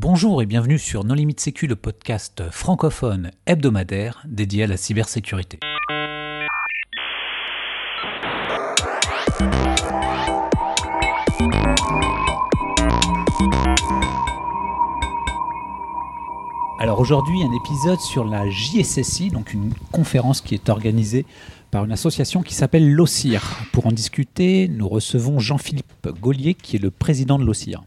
[0.00, 5.58] Bonjour et bienvenue sur Non Limite Sécu, le podcast francophone hebdomadaire dédié à la cybersécurité.
[16.78, 21.26] Alors aujourd'hui, un épisode sur la JSSI, donc une conférence qui est organisée
[21.72, 23.42] par une association qui s'appelle l'OCIR.
[23.72, 27.82] Pour en discuter, nous recevons Jean-Philippe Gaulier, qui est le président de l'OCIR.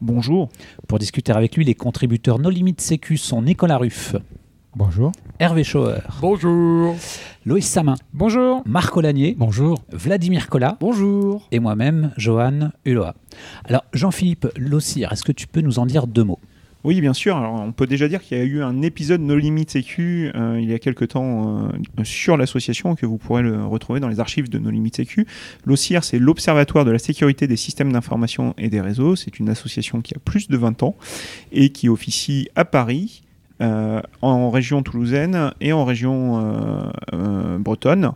[0.00, 0.48] Bonjour.
[0.88, 4.14] Pour discuter avec lui, les contributeurs No Limite Sécu sont Nicolas Ruff,
[4.74, 5.10] Bonjour.
[5.38, 6.94] Hervé Schauer, Bonjour.
[7.46, 8.62] Loïs Samin, Bonjour.
[8.66, 9.78] Marc Olanier, Bonjour.
[9.90, 11.48] Vladimir Collat Bonjour.
[11.50, 13.14] et moi-même, Johan Uloa.
[13.64, 16.40] Alors, Jean-Philippe l'OCIR, est-ce que tu peux nous en dire deux mots?
[16.86, 17.34] Oui, bien sûr.
[17.34, 20.70] On peut déjà dire qu'il y a eu un épisode No Limit Sécu euh, il
[20.70, 24.48] y a quelques temps euh, sur l'association que vous pourrez le retrouver dans les archives
[24.48, 25.26] de No Limit Sécu.
[25.64, 29.16] L'OCIR, c'est l'Observatoire de la sécurité des systèmes d'information et des réseaux.
[29.16, 30.94] C'est une association qui a plus de 20 ans
[31.50, 33.24] et qui officie à Paris.
[33.62, 36.92] euh, en région toulousaine et en région
[37.58, 38.12] bretonne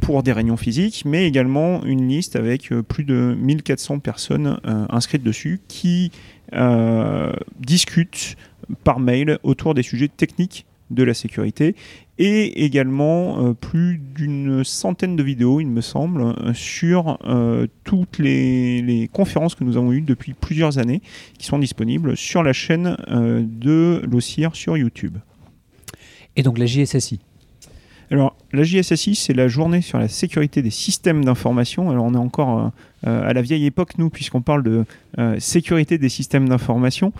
[0.00, 4.60] pour des réunions physiques, mais également une liste avec plus de 1400 personnes
[4.90, 6.12] inscrites dessus qui
[7.60, 8.36] discutent
[8.84, 11.74] par mail autour des sujets techniques de la sécurité
[12.18, 18.18] et également euh, plus d'une centaine de vidéos, il me semble, euh, sur euh, toutes
[18.18, 21.00] les, conférences que nous avons eues depuis plusieurs années
[21.38, 25.18] qui sont disponibles sur la chaîne euh, de l'OCIR sur YouTube.
[26.36, 27.20] Et donc la JSSI
[28.10, 31.90] Alors, la JSSI, c'est la journée sur la sécurité des systèmes d'information.
[31.90, 32.68] Alors, on est encore euh,
[33.06, 34.84] euh, à la vieille époque, nous, puisqu'on parle de
[35.18, 37.12] euh, sécurité des systèmes d'information.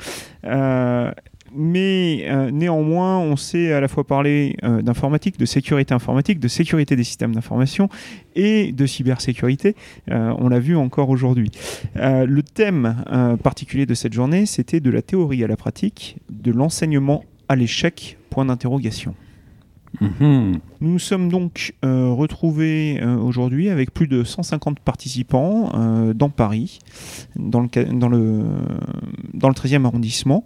[1.54, 7.04] Mais néanmoins, on sait à la fois parler d'informatique, de sécurité informatique, de sécurité des
[7.04, 7.88] systèmes d'information
[8.36, 9.74] et de cybersécurité.
[10.08, 11.50] On l'a vu encore aujourd'hui.
[11.94, 13.02] Le thème
[13.42, 18.18] particulier de cette journée, c'était de la théorie à la pratique, de l'enseignement à l'échec,
[18.28, 19.14] point d'interrogation.
[20.00, 20.60] Mhm.
[20.80, 26.28] Nous nous sommes donc euh, retrouvés euh, aujourd'hui avec plus de 150 participants euh, dans
[26.28, 26.80] Paris,
[27.36, 28.44] dans le, dans le,
[29.34, 30.44] dans le 13e arrondissement,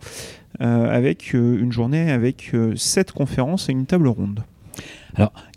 [0.60, 4.44] avec une journée avec 7 conférences et une table ronde.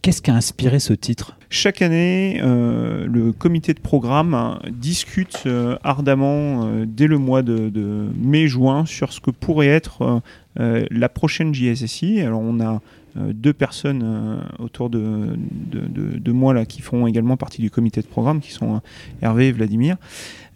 [0.02, 1.38] Qu'est-ce qui a inspiré ce titre?
[1.50, 7.42] Chaque année, euh, le comité de programme hein, discute euh, ardemment euh, dès le mois
[7.42, 10.22] de, de mai-juin sur ce que pourrait être
[10.58, 12.22] la prochaine JSSI.
[12.22, 12.80] Alors on a
[13.16, 18.42] deux personnes euh, autour de, moi là, qui font également partie du comité de programme,
[18.42, 18.80] qui sont euh,
[19.22, 19.98] Hervé et Vladimir.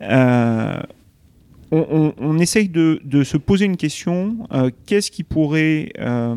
[0.02, 0.82] Euh,
[1.72, 6.36] on, essaye de, se poser une question, euh, qu'est-ce qui pourrait euh,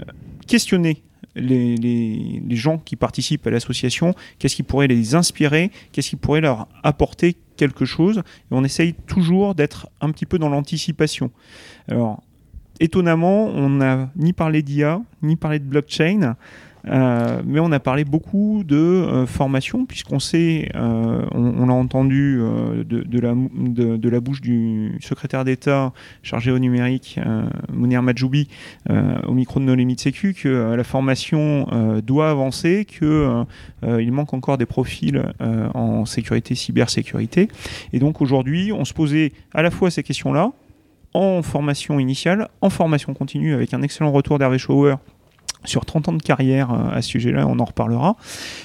[0.00, 0.04] euh,
[0.46, 1.02] questionner
[1.36, 6.66] les, gens qui participent à l'association, qu'est-ce qui pourrait les inspirer, qu'est-ce qui pourrait leur
[6.82, 8.22] apporter quelque chose?
[8.50, 11.30] On essaye toujours d'être un petit peu dans l'anticipation.
[11.88, 12.22] Alors,
[12.80, 16.36] étonnamment, on n'a ni parlé d'IA, ni parlé de blockchain.
[16.88, 21.74] euh, mais on a parlé beaucoup de euh, formation, puisqu'on sait, euh, on, on l'a
[21.74, 22.40] entendu
[22.84, 25.92] de, la, bouche du secrétaire d'État
[26.22, 27.18] chargé au numérique,
[27.72, 28.48] Mounir Majoubi,
[28.88, 31.66] au micro de No Limit Sécu, que la formation
[32.04, 33.46] doit avancer, qu'il
[33.82, 35.22] il manque encore des profils
[35.74, 37.48] en sécurité, cybersécurité.
[37.92, 40.52] Et donc aujourd'hui, on se posait à la fois ces questions-là,
[41.16, 44.96] en formation initiale, en formation continue, avec un excellent retour d'Hervé Schauer
[45.66, 48.16] sur 30 ans de carrière euh, à ce sujet-là, on en reparlera,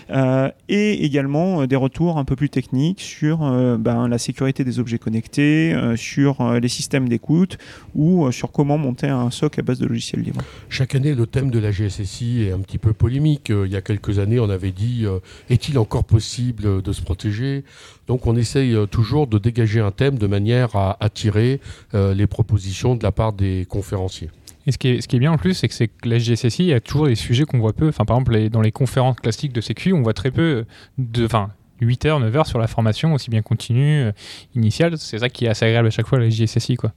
[0.10, 3.40] Euh, et également euh, des retours un peu plus techniques sur
[3.80, 7.58] ben, la sécurité des objets connectés, sur les systèmes d'écoute
[7.96, 10.42] ou sur comment monter un SOC à base de logiciels libres.
[10.70, 13.50] Chaque année, le thème de la GSSI est un petit peu polémique.
[13.50, 15.06] Il y a quelques années, on avait dit
[15.50, 17.64] est-il encore possible de se protéger?
[18.08, 21.60] Donc, on essaye toujours de dégager un thème de manière à attirer
[21.94, 24.30] les propositions de la part des conférenciers.
[24.68, 26.20] Et ce qui, est, ce qui est bien en plus, c'est que, c'est que la
[26.20, 27.88] JSSI, il y a toujours des sujets qu'on voit peu.
[27.88, 30.66] Enfin, par exemple, les- dans les conférences classiques de Sécu, on voit très peu
[30.98, 31.26] de.
[31.26, 31.50] Enfin,
[31.82, 34.12] 8 heures, 9 heures sur la formation, aussi bien continue, euh,
[34.54, 34.98] initiale.
[35.00, 36.92] C'est ça qui est assez agréable à chaque fois, la JSSI, quoi.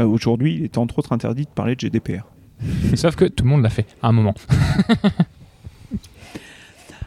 [0.00, 2.24] Euh, Aujourd'hui, il est entre autres interdit de parler de GDPR.
[2.96, 4.34] Sauf que tout le monde l'a fait à un moment.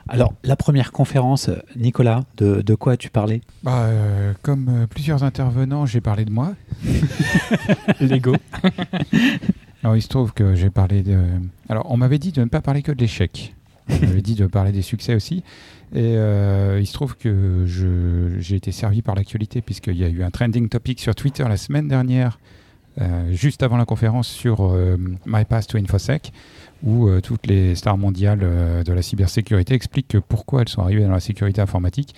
[0.09, 4.88] Alors, la première conférence, euh, Nicolas, de, de quoi as-tu parlé Bah, euh, comme euh,
[4.88, 6.54] plusieurs intervenants, j'ai parlé de moi.
[8.01, 8.36] Lego.
[9.83, 11.19] Alors, il se trouve que j'ai parlé de.
[11.69, 13.54] Alors, on m'avait dit de ne pas parler que de l'échec.
[13.89, 15.44] On m'avait dit de parler des succès aussi.
[15.94, 20.09] Et euh, il se trouve que je- j'ai été servi par l'actualité, puisqu'il y a
[20.09, 22.39] eu un trending topic sur Twitter la semaine dernière,
[23.31, 26.31] juste avant la conférence sur euh, My Path to InfoSec,
[26.83, 30.81] où euh, toutes les stars mondiales euh, de la cybersécurité expliquent que pourquoi elles sont
[30.81, 32.15] arrivées dans la sécurité informatique.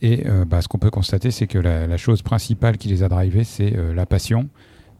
[0.00, 3.08] Et euh, bah, ce qu'on peut constater, c'est que la, chose principale qui les a
[3.08, 4.48] drivées, c'est euh, la passion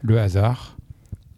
[0.00, 0.76] le hasard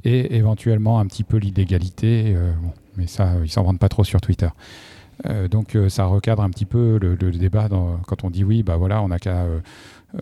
[0.04, 2.34] et éventuellement un petit peu l'illégalité.
[2.36, 2.52] euh,
[2.96, 4.48] mais ça, ils s'en vendent pas trop sur Twitter.
[5.26, 7.68] Euh, donc euh, ça recadre un petit peu le, débat
[8.06, 9.60] quand on dit oui, bah voilà, on n'a qu'à euh,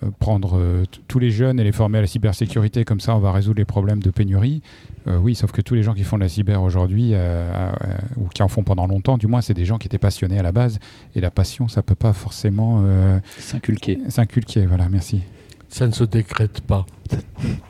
[0.02, 3.20] euh, prendre euh, tous les jeunes et les former à la cybersécurité, comme ça on
[3.20, 4.62] va résoudre les problèmes de pénurie.
[5.06, 7.74] Euh, oui, sauf que tous les gens qui font de la cyber aujourd'hui, euh, euh,
[8.16, 10.42] ou qui en font pendant longtemps, du moins, c'est des gens qui étaient passionnés à
[10.42, 10.78] la base.
[11.14, 13.98] Et la passion, ça peut pas forcément euh, S'inculquer.
[14.08, 14.66] s'inculquer.
[14.66, 15.22] Voilà, merci.
[15.68, 16.86] Ça ne se décrète pas.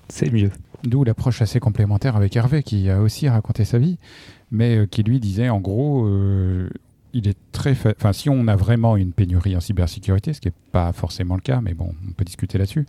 [0.09, 0.51] C'est mieux.
[0.85, 3.99] D'où l'approche assez complémentaire avec Hervé, qui a aussi raconté sa vie,
[4.51, 6.69] mais euh, qui lui disait en gros, euh,
[7.13, 7.75] il est très.
[7.75, 11.35] fa- Enfin, si on a vraiment une pénurie en cybersécurité, ce qui n'est pas forcément
[11.35, 12.87] le cas, mais bon, on peut discuter là-dessus,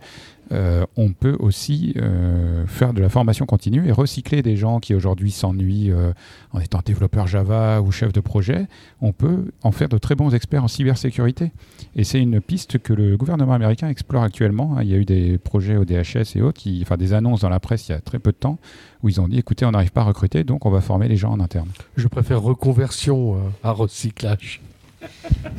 [0.52, 4.94] euh, on peut aussi euh, faire de la formation continue et recycler des gens qui
[4.94, 6.12] aujourd'hui s'ennuient euh,
[6.52, 8.66] en étant développeur Java ou chef de projet.
[9.00, 11.52] On peut en faire de très bons experts en cybersécurité.
[11.94, 14.76] Et c'est une piste que le gouvernement américain explore actuellement.
[14.76, 14.82] hein.
[14.82, 17.48] Il y a eu des projets au DHS et autres, qui, enfin des annonces dans
[17.48, 18.58] la presse il y a très peu de temps,
[19.02, 21.16] où ils ont dit écoutez, on n'arrive pas à recruter, donc on va former les
[21.16, 21.68] gens en interne.
[21.96, 24.60] Je préfère reconversion à recyclage.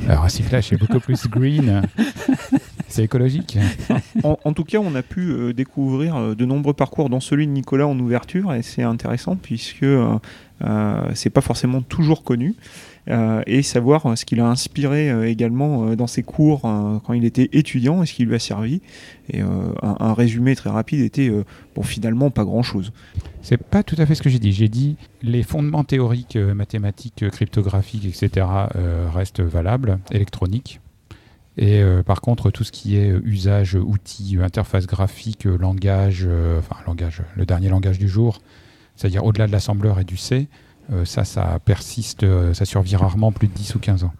[0.07, 1.81] Alors, recyclage, c'est beaucoup plus green.
[2.91, 3.57] C'est écologique.
[4.23, 7.47] En, en tout cas, on a pu euh, découvrir euh, de nombreux parcours, dont celui
[7.47, 10.19] de Nicolas en ouverture, et c'est intéressant puisque euh,
[11.13, 12.55] c'est pas forcément toujours connu.
[13.09, 17.25] Euh, et savoir euh, ce qu'il a inspiré euh, également dans ses cours quand il
[17.25, 18.81] était étudiant et ce qui lui a servi.
[19.29, 21.31] Et un, un résumé très rapide était
[21.75, 22.91] bon finalement pas grand chose.
[23.41, 24.51] C'est pas tout à fait ce que j'ai dit.
[24.51, 28.45] J'ai dit les fondements théoriques, mathématiques, cryptographiques, etc.
[29.13, 30.80] restent valables, électroniques.
[31.61, 36.27] Et euh, par contre, tout ce qui est euh, usage, euh, outils, interface graphique, langage,
[36.57, 36.75] enfin
[37.35, 38.39] le dernier langage du jour,
[38.95, 40.47] c'est-à-dire au-delà de l'assembleur et du C,
[41.05, 44.11] ça, ça persiste, ça survit rarement plus de 10 ou 15 ans.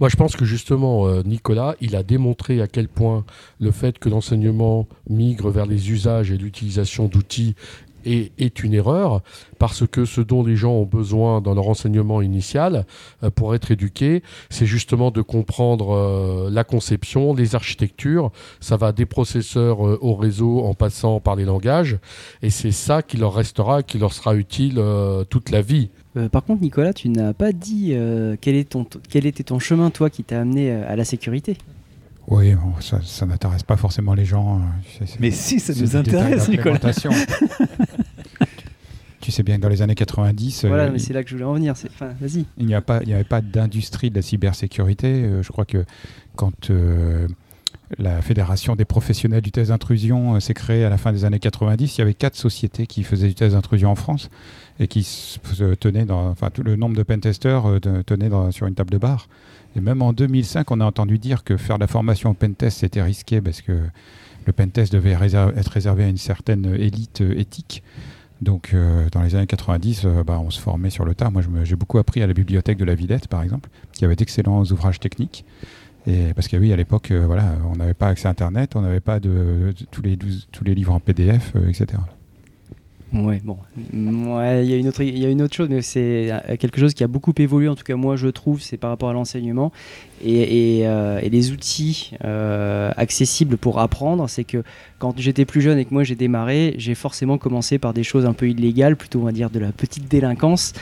[0.00, 3.24] Moi, je pense que justement, Nicolas, il a démontré à quel point
[3.60, 7.56] le fait que l'enseignement migre vers les usages et l'utilisation d'outils
[8.04, 9.22] est, est une erreur,
[9.58, 12.86] parce que ce dont les gens ont besoin dans leur enseignement initial
[13.22, 18.30] euh, pour être éduqués, c'est justement de comprendre euh, la conception, les architectures.
[18.60, 21.98] Ça va des processeurs euh, au réseau en passant par les langages,
[22.42, 24.80] et c'est ça qui leur restera, qui leur sera utile
[25.30, 25.90] toute la vie.
[26.30, 27.94] Par contre, Nicolas, tu n'as pas dit
[28.40, 28.64] quel,
[29.10, 31.56] quel était ton chemin, toi, qui t'a amené à la sécurité?
[32.28, 34.60] Oui, bon, ça, ça n'intéresse pas forcément les gens.
[34.98, 36.78] c'est- c'est- Mais si, ça nous intéresse, Nicolas.
[39.20, 41.34] tu sais bien que dans les années 90, Voilà, euh, mais c'est là que je
[41.34, 41.76] voulais en venir.
[41.76, 42.44] c'est- Enfin, vas-y.
[42.58, 45.24] Il n'y a pas, il n'y avait pas d'industrie de la cybersécurité.
[45.24, 45.84] Euh, je crois que
[46.36, 47.26] quand euh,
[47.98, 51.38] la Fédération des professionnels du test d'intrusion euh, s'est créée à la fin des années
[51.38, 54.28] 90, il y avait quatre sociétés qui faisaient du test d'intrusion en France
[54.80, 58.66] et qui se se tenaient dans, enfin tout le nombre de pentesters euh, tenait sur
[58.66, 59.28] une table de bar.
[59.76, 62.78] Et même en 2005, on a entendu dire que faire de la formation au pentest
[62.78, 63.72] c'était risqué parce que
[64.46, 67.82] le pentest devait être réservé à une certaine élite euh, éthique.
[68.44, 71.30] Donc, euh, dans les années 90, euh, bah, on se formait sur le tas.
[71.30, 74.62] Moi, j'ai beaucoup appris à la bibliothèque de la Villette, par exemple, qui avait d'excellents
[74.64, 75.44] ouvrages techniques.
[76.06, 78.82] Et parce que oui, à l'époque, euh, voilà, on n'avait pas accès à Internet, on
[78.82, 81.98] n'avait pas tous, les 12 tous les livres en PDF, euh, etc.
[83.12, 83.58] Ouais, bon.
[83.92, 86.94] Il y a une autre, y a une autre chose, mais c'est euh, quelque chose
[86.94, 87.68] qui a beaucoup évolué.
[87.68, 89.72] En tout cas, moi, je trouve, c'est par rapport à l'enseignement
[90.24, 94.28] et, et, euh, et les outils euh, accessibles pour apprendre.
[94.28, 94.62] C'est que
[94.98, 98.24] quand j'étais plus jeune et que moi j'ai démarré, j'ai forcément commencé par des choses
[98.24, 100.72] un peu illégales, plutôt on va dire de la petite délinquance.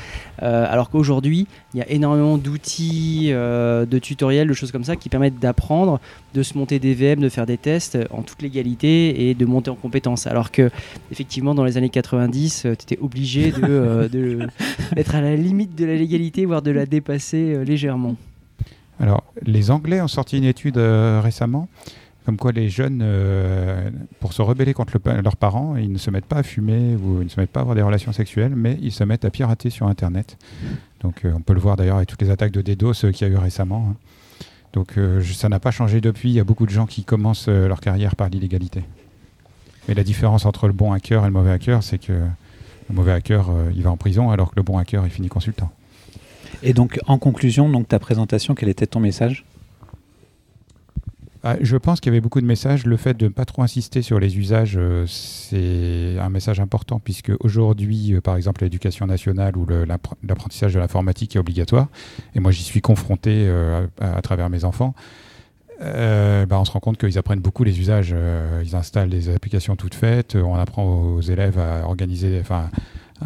[0.42, 5.08] Euh, alors qu'aujourd'hui, il y a énormément d'outils, de tutoriels, de choses comme ça qui
[5.08, 6.00] permettent d'apprendre,
[6.34, 9.70] de se monter des VM, de faire des tests en toute légalité et de monter
[9.70, 10.26] en compétences.
[10.26, 10.70] Alors que
[11.10, 14.46] effectivement, dans les années 90, tu étais obligé de, euh, de-
[14.94, 18.16] d'être à la limite de la légalité, voire de la dépasser légèrement.
[19.02, 21.68] Alors, les Anglais ont sorti une étude euh, récemment,
[22.24, 23.90] comme quoi les jeunes, euh,
[24.20, 27.24] pour se rebeller contre leurs parents, ils ne se mettent pas à fumer ou ils
[27.24, 29.70] ne se mettent pas à avoir des relations sexuelles, mais ils se mettent à pirater
[29.70, 30.38] sur Internet.
[31.00, 33.30] Donc, euh, on peut le voir d'ailleurs avec toutes les attaques de DDoS qu'il y
[33.30, 33.88] a eu récemment.
[33.90, 33.96] hein.
[34.72, 34.94] Donc,
[35.34, 36.30] ça n'a pas changé depuis.
[36.30, 38.82] Il y a beaucoup de gens qui commencent leur carrière par l'illégalité.
[39.86, 43.12] Mais la différence entre le bon hacker et le mauvais hacker, c'est que le mauvais
[43.12, 45.70] hacker, il va en prison, alors que le bon hacker, il finit consultant.
[46.62, 49.44] Et donc, en conclusion, donc ta présentation, quel était ton message?
[51.44, 52.86] Ah, je pense qu'il y avait beaucoup de messages.
[52.86, 57.00] Le fait de ne pas trop insister sur les usages, euh, c'est un message important
[57.00, 61.88] puisque aujourd'hui, euh, par exemple, l'éducation nationale ou l'apprentissage de l'informatique est obligatoire.
[62.36, 64.94] Et moi, j'y suis confronté euh, à, travers mes enfants.
[65.80, 68.14] Bah, on se rend compte qu'ils apprennent beaucoup les usages.
[68.64, 70.36] Ils installent des applications toutes faites.
[70.36, 72.40] On apprend aux élèves à organiser,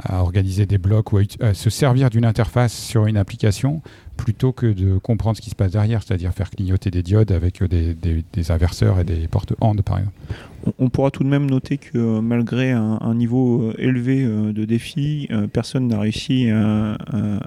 [0.03, 3.83] à organiser des blocs ou à, se servir d'une interface sur une application
[4.17, 7.63] plutôt que de comprendre ce qui se passe derrière, c'est-à-dire faire clignoter des diodes avec
[7.63, 10.17] des, des, inverseurs et des portes hand par exemple.
[10.79, 16.01] On, pourra tout de même noter que malgré un, niveau élevé de défis, personne n'a
[16.01, 16.97] réussi à,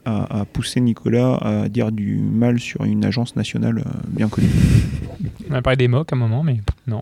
[0.06, 4.48] à, pousser Nicolas à dire du mal sur une agence nationale bien connue.
[5.50, 7.02] On a parlé des mocs à un moment, mais non.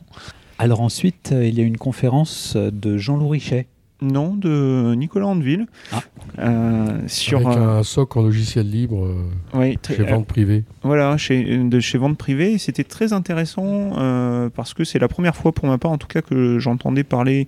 [0.59, 3.67] Alors ensuite, il y a une conférence de Jean-Loup Richet
[4.01, 5.65] non, de Nicolas Andeville.
[5.91, 6.01] Ah.
[6.39, 10.65] Euh, sur Avec un SOC en logiciel libre euh, chez Vente Privée.
[10.83, 12.59] Voilà, chez, de chez Vente Privée.
[12.59, 16.07] C'était très intéressant euh, parce que c'est la première fois pour ma part, en tout
[16.07, 17.47] cas, que j'entendais parler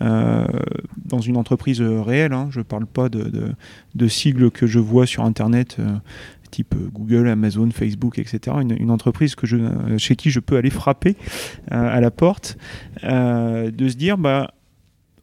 [0.00, 2.34] dans une entreprise réelle.
[2.34, 2.48] Hein.
[2.50, 3.54] Je ne parle pas de,
[3.94, 5.78] de, sigles que je vois sur Internet
[6.50, 8.56] type Google, Amazon, Facebook, etc.
[8.60, 9.56] Une, entreprise que je,
[9.96, 11.16] chez qui je peux aller frapper
[11.70, 12.58] à la porte,
[13.02, 14.50] de se dire, bah,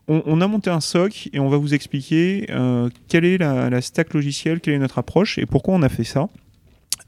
[0.07, 4.13] on, a monté un SOC et on va vous expliquer euh, quelle est la, stack
[4.13, 6.29] logicielle, quelle est notre approche et pourquoi on a fait ça.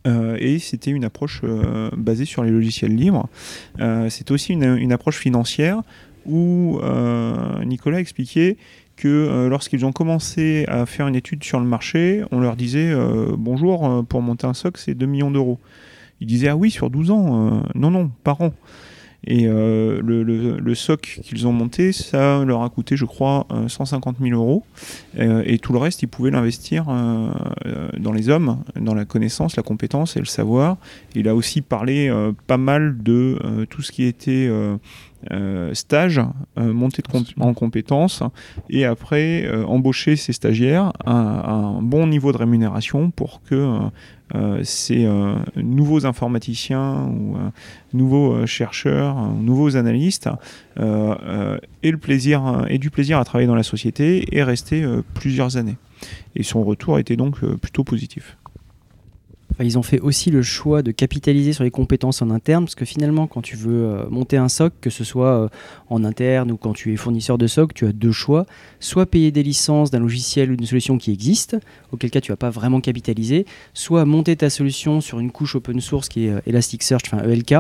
[0.06, 3.28] Euh, et c'était une approche euh, basée sur les logiciels libres.
[4.10, 5.82] c'était aussi une, approche financière
[6.26, 6.80] où
[7.66, 8.58] Nicolas expliquait
[8.96, 12.94] que lorsqu'ils ont commencé à faire une étude sur le marché, on leur disait
[13.38, 15.60] bonjour, pour monter un SOC, c'est 2 millions d'euros.
[16.20, 18.54] Ils disaient ah oui, sur 12 ans, non, non, par an.
[19.30, 24.40] Et euh, le, SOC qu'ils ont monté, ça leur a coûté, je crois, 150 000
[24.40, 24.64] euros.
[25.20, 27.30] Euh, et tout le reste, ils pouvaient l'investir euh,
[28.00, 30.78] dans les hommes, dans la connaissance, la compétence et le savoir.
[31.14, 32.10] Il a aussi parlé
[32.48, 34.50] pas mal de tout ce qui était
[35.74, 36.22] stage,
[36.56, 37.04] montée
[37.40, 38.24] en compétences,
[38.70, 43.80] et après embaucher ces stagiaires à, un bon niveau de rémunération pour que
[44.36, 47.50] euh, ces euh, nouveaux informaticiens ou euh,
[47.94, 50.30] nouveaux chercheurs, nouveaux analystes
[50.78, 55.78] aient, le plaisir, et du plaisir à travailler dans la société et rester plusieurs années.
[56.36, 58.38] Et son retour était donc plutôt positif
[59.64, 62.86] ils ont fait aussi le choix de capitaliser sur les compétences en interne, parce que
[62.86, 65.50] finalement, quand tu veux euh, monter un SOC, que ce soit euh,
[65.90, 68.46] en interne ou quand tu es fournisseur de SOC, tu as deux choix.
[68.80, 71.58] Soit payer des licences d'un logiciel ou d'une solution qui existe,
[71.92, 75.82] auquel cas tu vas pas vraiment capitaliser, soit monter ta solution sur une couche open
[75.82, 77.56] source qui est euh, Elasticsearch, enfin ELK,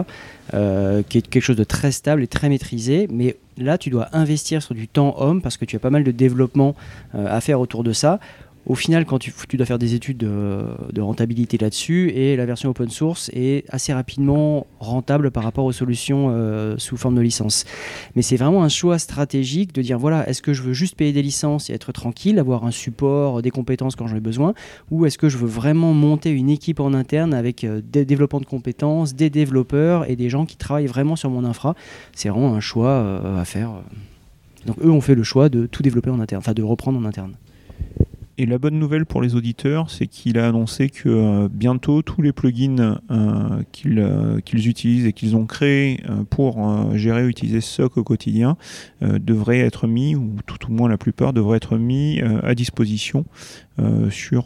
[1.10, 4.62] qui est quelque chose de très stable et très maîtrisé, mais là tu dois investir
[4.62, 6.74] sur du temps homme parce que tu as pas mal de développement
[7.14, 8.22] à faire autour de ça
[8.68, 12.90] au final, quand tu, dois faire des études de, rentabilité là-dessus, et la version open
[12.90, 17.64] source est assez rapidement rentable par rapport aux solutions euh, sous forme de licence.
[18.16, 21.14] Mais c'est vraiment un choix stratégique de dire voilà, est-ce que je veux juste payer
[21.14, 24.54] des licences et être tranquille, avoir un support, des compétences quand j'en ai besoin,
[24.92, 28.42] ou est-ce que je veux vraiment monter une équipe en interne avec euh, des développements
[28.42, 31.74] de compétences, des développeurs et des gens qui travaillent vraiment sur mon infra?
[32.14, 33.72] C'est vraiment un choix euh, à faire.
[34.66, 37.06] Donc eux ont fait le choix de tout développer en interne, enfin de reprendre en
[37.06, 37.32] interne.
[38.40, 42.22] Et la bonne nouvelle pour les auditeurs, c'est qu'il a annoncé que euh, bientôt tous
[42.22, 47.98] les plugins euh, euh, qu'ils utilisent et qu'ils ont créés pour gérer et utiliser SOC
[47.98, 48.58] au quotidien
[49.02, 53.26] devraient être mis, ou tout au moins la plupart devraient être mis à disposition
[54.10, 54.46] sur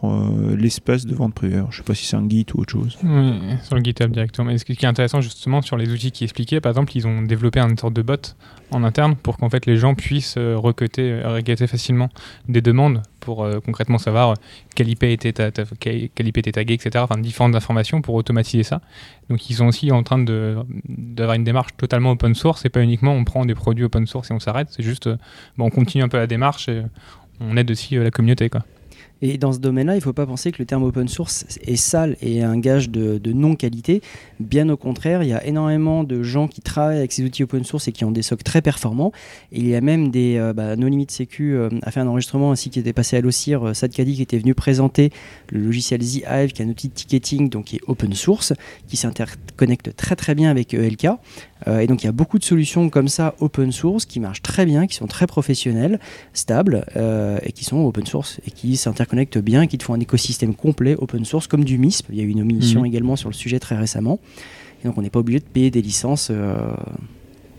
[0.58, 1.56] l'espace de vente privée.
[1.56, 2.98] je ne sais pas si c'est un Git ou autre chose.
[3.04, 3.34] Oui,
[3.64, 4.48] sur le GitHub directement.
[4.48, 7.22] Mais ce qui est intéressant justement sur les outils qui expliquaient, par exemple, ils ont
[7.22, 8.36] développé une sorte de bot
[8.72, 11.22] en interne pour qu'en fait les gens puissent requêter,
[11.68, 12.10] facilement
[12.48, 14.36] des demandes pour concrètement savoir
[14.76, 15.34] quel IP était,
[15.80, 16.90] quel IP était tagué, etc.
[16.98, 18.82] Enfin, différentes informations pour automatiser ça.
[19.30, 23.14] Donc, ils sont aussi en train d'avoir une démarche totalement open source et pas uniquement
[23.14, 24.68] on prend des produits open source et on s'arrête.
[24.72, 25.08] C'est juste,
[25.58, 26.84] bon, on continue un peu la démarche et
[27.40, 28.50] on aide aussi la communauté.
[28.50, 28.64] Quoi.
[29.22, 31.76] Et dans ce domaine-là, il ne faut pas penser que le terme open source est
[31.76, 34.02] sale et un gage de, non-qualité.
[34.40, 37.64] Bien au contraire, il y a énormément de gens qui travaillent avec ces outils open
[37.64, 39.12] source et qui ont des socs très performants.
[39.52, 40.38] Il y a même des.
[40.38, 43.68] Euh, bah, no Sécu euh, a fait un enregistrement ainsi qui était passé à l'OCIR.
[43.68, 45.12] Euh, Sad Kadi qui était venu présenter
[45.50, 48.54] le logiciel ZHive, qui est un outil de ticketing donc qui est open source,
[48.88, 51.08] qui s'interconnecte très très bien avec ELK.
[51.68, 54.42] Euh, et donc il y a beaucoup de solutions comme ça open source qui marchent
[54.42, 56.00] très bien, qui sont très professionnelles,
[56.34, 60.00] stables euh, et qui sont open source et qui s'interconnectent bien, qui te font un
[60.00, 62.08] écosystème complet open source comme du MISP.
[62.10, 62.88] Il y a eu une mission mhm.
[62.88, 64.20] également sur le sujet très récemment.
[64.84, 66.56] Et donc on n'est pas obligé de payer des licences euh,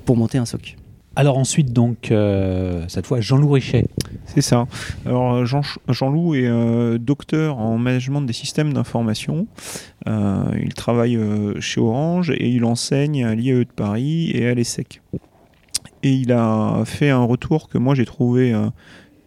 [0.04, 0.76] pour monter un SOC.
[1.14, 3.84] Alors ensuite, donc, euh, cette fois, Jean-Loup Richet.
[4.34, 4.66] C'est ça.
[5.04, 9.46] Alors Jean, Jean-Loup est euh, docteur en management des systèmes d'information.
[10.08, 11.18] Euh, il travaille
[11.60, 15.02] chez Orange et il enseigne à l'IAE de Paris et à l'ESSEC.
[16.02, 18.54] Et il a fait un retour que moi j'ai trouvé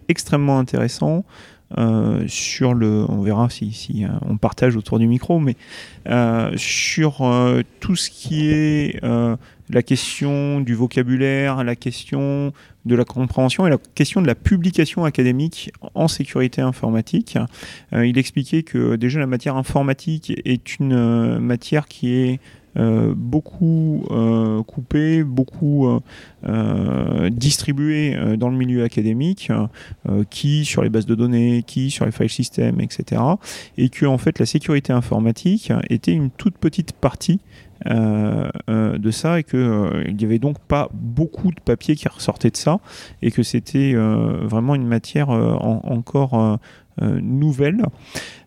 [0.09, 1.24] extrêmement intéressant.
[2.25, 5.55] sur le, on verra si on partage autour du micro, mais
[6.55, 7.24] sur
[7.79, 9.00] tout ce qui est
[9.69, 12.53] la question du vocabulaire, la question
[12.86, 17.38] de la compréhension et la question de la publication académique en sécurité informatique.
[17.93, 22.39] Euh, il expliquait que déjà la matière informatique est une euh, matière qui est
[22.77, 25.88] euh, beaucoup euh, coupé, beaucoup
[26.45, 29.51] euh, distribué dans le milieu académique,
[30.29, 33.22] qui sur les bases de données, qui sur les file systems, etc.
[33.77, 37.39] Et que en fait la sécurité informatique était une toute petite partie
[37.85, 42.79] de ça et qu'il n'y avait donc pas beaucoup de papier qui ressortait de ça
[43.21, 46.59] et que c'était vraiment une matière encore
[47.01, 47.83] nouvelle.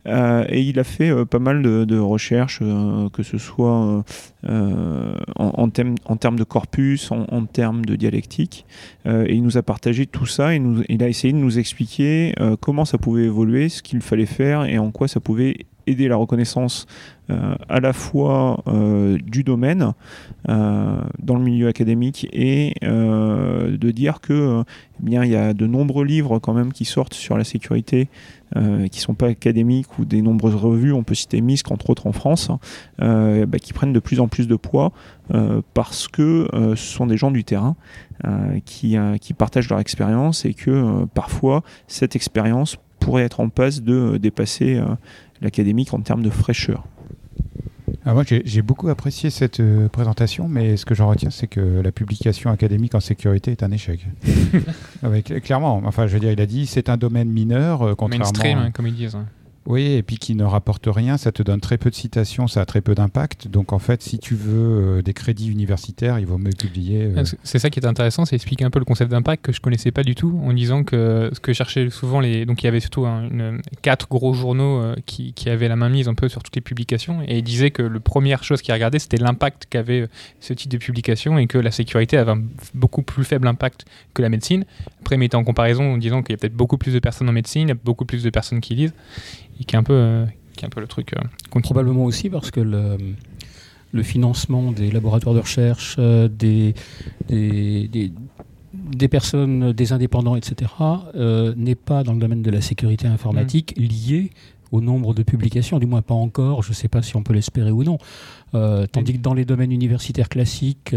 [0.09, 4.04] Euh, et il a fait euh, pas mal de, recherches, euh, que ce soit
[4.47, 8.64] en, termes de corpus, en, termes de dialectique.
[9.07, 12.85] et il nous a partagé tout ça et il a essayé de nous expliquer comment
[12.85, 16.87] ça pouvait évoluer, ce qu'il fallait faire et en quoi ça pouvait aider la reconnaissance
[17.31, 18.63] à la fois
[19.23, 19.93] du domaine
[20.47, 24.65] dans le milieu académique et de dire que
[25.01, 28.09] eh bien il y a de nombreux livres quand même qui sortent sur la sécurité
[28.57, 32.07] euh, qui sont pas académiques ou des nombreuses revues, on peut citer MISC entre autres
[32.07, 32.51] en France,
[33.03, 34.93] euh, bah, qui prennent de plus en plus de poids
[35.35, 37.77] euh, parce que ce sont des gens du terrain
[38.65, 44.17] qui, qui, partagent leur expérience et que parfois cette expérience pourrait être en passe de
[44.17, 44.83] dépasser
[45.41, 46.85] l'académique en termes de fraîcheur.
[48.04, 51.61] Ah, moi, j'ai beaucoup apprécié cette euh, présentation, mais ce que j'en retiens, c'est que
[51.61, 54.07] la publication académique en sécurité est un échec.
[55.02, 58.25] Ah clairement, enfin, je veux dire, il a dit c'est un domaine mineur, euh, contrairement.
[58.25, 59.16] Mainstream, hein, comme ils disent.
[59.69, 62.63] Oui, et puis qui ne rapporte rien, ça te donne très peu de citations, ça
[62.63, 63.49] a très peu d'impact.
[63.49, 67.03] Donc en fait, si tu veux euh, des crédits universitaires, il vaut mieux publier.
[67.03, 69.61] Euh, c'est ça qui est intéressant, c'est expliquer un peu le concept d'impact que je
[69.61, 72.47] connaissais pas du tout, en disant que ce que cherchaient souvent les.
[72.47, 73.07] Donc il y avait surtout
[73.83, 76.63] quatre gros journaux euh, qui, qui, avaient la main mise un peu sur toutes les
[76.63, 80.09] publications, et ils disaient que la première chose qu'ils regardaient, c'était l'impact qu'avait
[80.41, 83.85] ce type de publication, et que la sécurité avait un beaucoup plus faible impact
[84.15, 84.65] que la médecine.
[85.03, 87.29] Après, ils mettaient en comparaison en disant qu'il y a peut-être beaucoup plus de personnes
[87.29, 88.95] en médecine, il y a beaucoup plus de personnes qui lisent
[89.65, 91.15] qui est un peu, euh, qui est un peu le truc.
[91.15, 92.97] Euh, Probablement aussi parce que le,
[93.93, 96.75] le financement des laboratoires de recherche, euh, des,
[97.29, 98.12] des,
[98.73, 100.71] des, personnes, des indépendants, etc.,
[101.57, 103.83] n'est pas dans le domaine de la sécurité informatique mm.
[103.83, 104.31] lié
[104.71, 107.33] au nombre de publications, du moins pas encore, je ne sais pas si on peut
[107.33, 107.99] l'espérer ou non.
[108.53, 110.94] tandis que dans les domaines universitaires classiques,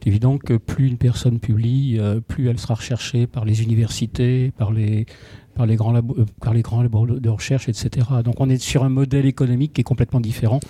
[0.00, 4.72] c'est évident que plus une personne publie, plus elle sera recherchée par les universités, par
[4.72, 5.06] les,
[5.58, 8.06] par les grands, labos, euh, par les grands labos de recherche, etc.
[8.24, 10.60] Donc on est sur un modèle économique qui est complètement différent.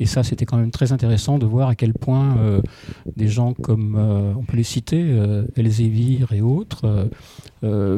[0.00, 2.60] Et ça, c'était quand même très intéressant de voir à quel point euh,
[3.16, 5.02] des gens comme, euh, on peut les citer,
[5.56, 7.08] Elsevier et autres,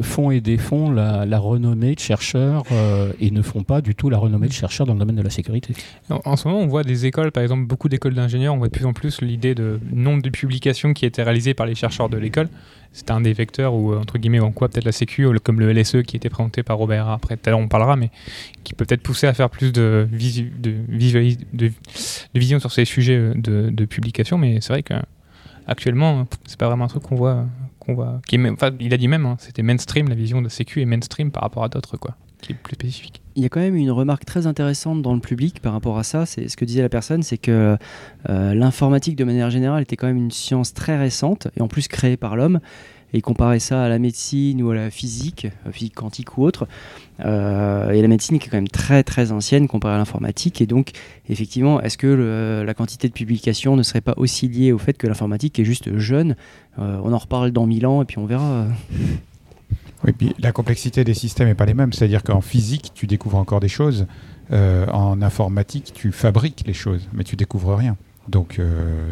[0.01, 2.63] font et défont la, la, renommée de chercheurs
[3.19, 5.29] et ne font pas du tout la renommée de chercheurs dans le domaine de la
[5.29, 5.73] sécurité.
[6.09, 8.71] En, ce moment, on voit des écoles, par exemple, beaucoup d'écoles d'ingénieurs, on voit de
[8.71, 12.17] plus en plus l'idée de nombre de publications qui étaient réalisées par les chercheurs de
[12.17, 12.49] l'école
[12.93, 16.03] c'était un des vecteurs ou entre guillemets en quoi peut-être la Sécu comme le LSE
[16.03, 18.09] qui était présenté par Robert après tout à l'heure on parlera mais
[18.63, 20.81] qui peut peut-être pousser à faire plus de, de,
[21.53, 21.71] de,
[22.33, 24.93] vision sur ces sujets euh, de, publication mais c'est vrai que
[25.67, 27.45] actuellement c'est pas vraiment un truc qu'on voit
[27.79, 30.81] qu'on voit qui enfin, il a dit même hein, c'était mainstream la vision de Sécu
[30.81, 33.21] est mainstream par rapport à d'autres quoi qui est plus spécifique.
[33.37, 36.03] Il y a quand même une remarque très intéressante dans le public par rapport à
[36.03, 36.25] ça.
[36.25, 37.77] C'est ce que disait la personne, c'est que
[38.29, 41.87] euh, l'informatique de manière générale était quand même une science très récente et en plus
[41.87, 42.59] créée par l'homme
[43.13, 46.67] et comparer ça à la médecine ou à la physique, euh, physique quantique ou autre.
[47.23, 50.59] Euh, et la médecine est quand même très très ancienne comparée à l'informatique.
[50.59, 50.93] Et donc,
[51.29, 55.05] effectivement, est-ce que la quantité de publications ne serait pas aussi liée au fait que
[55.05, 56.35] l'informatique est juste jeune?
[56.79, 58.65] On en reparle dans mille ans et puis on verra.
[60.03, 61.93] Oui, puis la complexité des systèmes n'est pas les mêmes.
[61.93, 64.07] C'est-à-dire qu'en physique, tu découvres encore des choses.
[64.51, 67.97] en informatique, tu fabriques les choses, mais tu découvres rien.
[68.29, 68.59] Donc,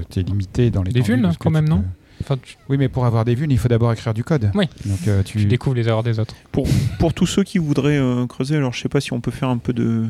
[0.10, 0.92] tu es limité dans les.
[0.92, 1.84] Des vulnes, quand même, non
[2.70, 4.52] oui, mais pour avoir des vues, il faut d'abord écrire du code.
[4.56, 4.66] Oui.
[4.86, 5.46] Donc, euh, tu...
[5.46, 6.36] découvres les erreurs des autres.
[6.52, 6.68] Pour,
[7.00, 9.50] pour tous ceux qui voudraient euh, creuser, alors je sais pas si on peut faire
[9.50, 10.06] un peu de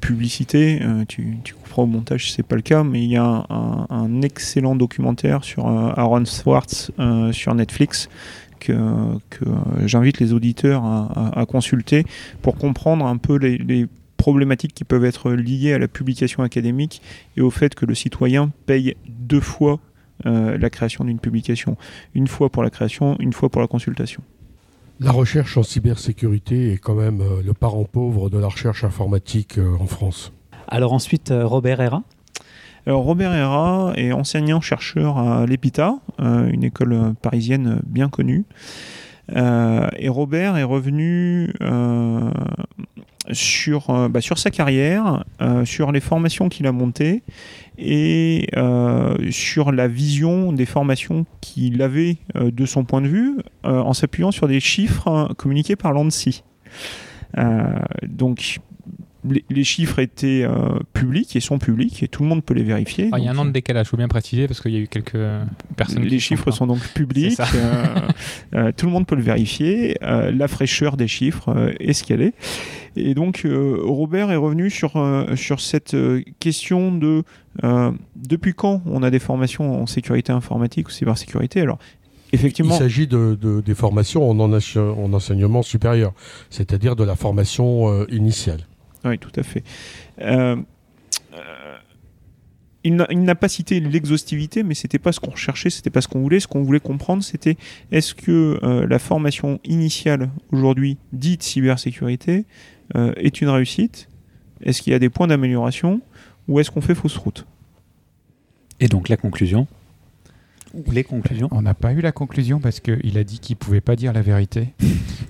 [0.00, 3.16] publicité, euh, tu, tu couperas au montage si c'est pas le cas, mais il y
[3.16, 6.90] a un, excellent documentaire sur Aaron Swartz
[7.32, 8.08] sur Netflix
[8.58, 8.72] que,
[9.30, 9.44] que
[9.84, 12.04] j'invite les auditeurs à, consulter
[12.42, 17.02] pour comprendre un peu les, les problématiques qui peuvent être liées à la publication académique
[17.36, 19.78] et au fait que le citoyen paye deux fois
[20.24, 21.76] euh, la création d'une publication.
[22.14, 24.22] Une fois pour la création, une fois pour la consultation.
[24.98, 29.58] La recherche en cybersécurité est quand même euh, le parent pauvre de la recherche informatique
[29.58, 30.32] euh, en France.
[30.68, 32.02] Alors ensuite, Robert Herra
[32.86, 38.44] Robert Herra est enseignant-chercheur à l'EPITA, une école parisienne bien connue.
[39.34, 41.52] et Robert est revenu
[43.32, 47.22] sur, euh, bah, sur sa carrière, euh, sur les formations qu'il a montées
[47.78, 53.38] et euh, sur la vision des formations qu'il avait euh, de son point de vue
[53.64, 56.44] euh, en s'appuyant sur des chiffres hein, communiqués par l'ANSI.
[57.38, 58.58] Euh, donc
[59.28, 62.62] les, les chiffres étaient euh, publics et sont publics et tout le monde peut les
[62.62, 63.08] vérifier.
[63.12, 64.76] Ah, il y a un an de décalage, il faut bien préciser, parce qu'il y
[64.76, 65.16] a eu quelques
[65.76, 66.02] personnes.
[66.02, 67.84] les qui chiffres sont donc publics, euh,
[68.54, 72.04] euh, tout le monde peut le vérifier, euh, la fraîcheur des chiffres euh, est ce
[72.04, 72.34] qu'elle est.
[72.96, 77.22] Et donc euh, Robert est revenu sur, euh, sur cette euh, question de
[77.64, 81.60] euh, depuis quand on a des formations en sécurité informatique ou cybersécurité?
[81.60, 81.78] Alors
[82.32, 86.12] Il effectivement, s'agit de, de- des formations en, en- en enseignement supérieur,
[86.50, 88.60] c'est-à-dire de la formation euh, initiale.
[89.10, 89.62] Oui, tout à fait.
[90.20, 90.56] Euh,
[91.34, 91.76] euh,
[92.84, 96.20] il n'a- pas cité l'exhaustivité, mais c'était pas ce qu'on recherchait, c'était pas ce qu'on
[96.20, 96.38] voulait.
[96.38, 97.56] Ce qu'on voulait comprendre, c'était
[97.90, 102.44] est-ce que euh, la formation initiale aujourd'hui dite cybersécurité
[102.94, 104.08] euh, est une réussite?
[104.62, 106.00] Est-ce qu'il y a des points d'amélioration?
[106.46, 107.44] Ou est-ce qu'on fait fausse route?
[108.78, 109.66] Et donc la conclusion?
[110.72, 111.48] Ou les conclusions?
[111.50, 114.22] On n'a pas eu la conclusion parce qu'il a dit qu'il pouvait pas dire la
[114.22, 114.68] vérité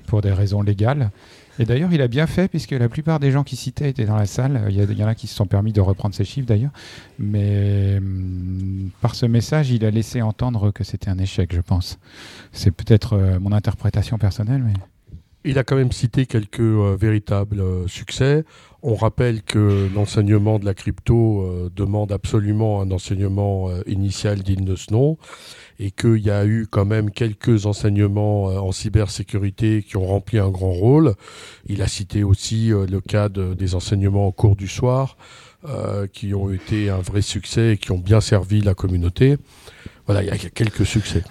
[0.06, 1.10] pour des raisons légales.
[1.58, 4.16] Et d'ailleurs, il a bien fait puisque la plupart des gens qui citaient étaient dans
[4.16, 4.66] la salle.
[4.68, 6.70] Il y, a- en a qui se sont permis de reprendre ces chiffres d'ailleurs.
[7.18, 11.98] Mais hum, par ce message, il a laissé entendre que c'était un échec, je pense.
[12.52, 14.74] C'est peut-être euh, mon interprétation personnelle, mais
[15.46, 18.44] Il a quand même cité quelques euh, véritables euh, succès.
[18.82, 24.64] On rappelle que l'enseignement de la crypto euh, demande absolument un enseignement euh, initial digne
[24.64, 25.18] de ce nom
[25.78, 30.38] et qu'il y a eu quand même quelques enseignements euh, en cybersécurité qui ont rempli
[30.38, 31.14] un grand rôle.
[31.66, 35.16] Il a cité aussi euh, le cas de- des enseignements en cours du soir
[35.68, 39.36] euh, qui ont été un vrai succès et qui ont bien servi la communauté.
[40.06, 41.24] Voilà, il y a quelques succès.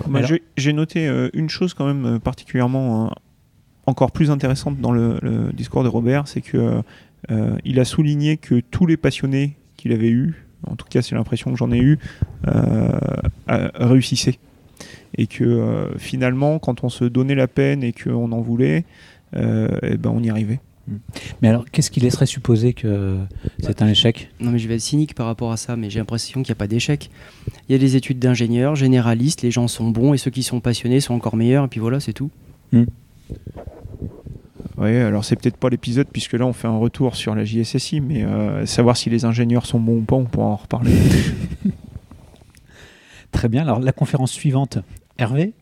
[0.58, 3.10] j'ai- noté euh, une chose quand même euh, particulièrement euh,
[3.86, 6.82] encore plus intéressante dans le, le discours de Robert, c'est que
[7.32, 11.16] euh, il a souligné que tous les passionnés qu'il avait eus, en tout cas c'est
[11.16, 12.00] l'impression que j'en ai eu,
[12.48, 12.98] euh,
[13.48, 14.40] réussissaient.
[15.18, 18.84] Et que euh, finalement, quand on se donnait la peine et qu'on en voulait,
[19.36, 20.60] euh, eh ben on y arrivait.
[21.42, 23.18] Mais alors, qu'est-ce qui laisserait supposer que
[23.60, 24.30] c'est un échec?
[24.40, 26.58] Non, mais je vais être cynique par rapport à ça, mais j'ai l'impression qu'il n'y
[26.58, 27.10] a pas d'échec.
[27.68, 30.60] Il y a des études d'ingénieurs, généralistes, les gens sont bons et ceux qui sont
[30.60, 32.30] passionnés sont encore meilleurs, et puis voilà, c'est tout.
[34.78, 38.02] Ouais, alors c'est peut-être pas l'épisode puisque là on fait un retour sur la JSSI,
[38.02, 40.92] mais euh, savoir si les ingénieurs sont bons ou pas, on pourra en reparler.
[43.36, 43.64] Très bien.
[43.64, 44.78] Alors, la conférence suivante,
[45.18, 45.54] Hervé?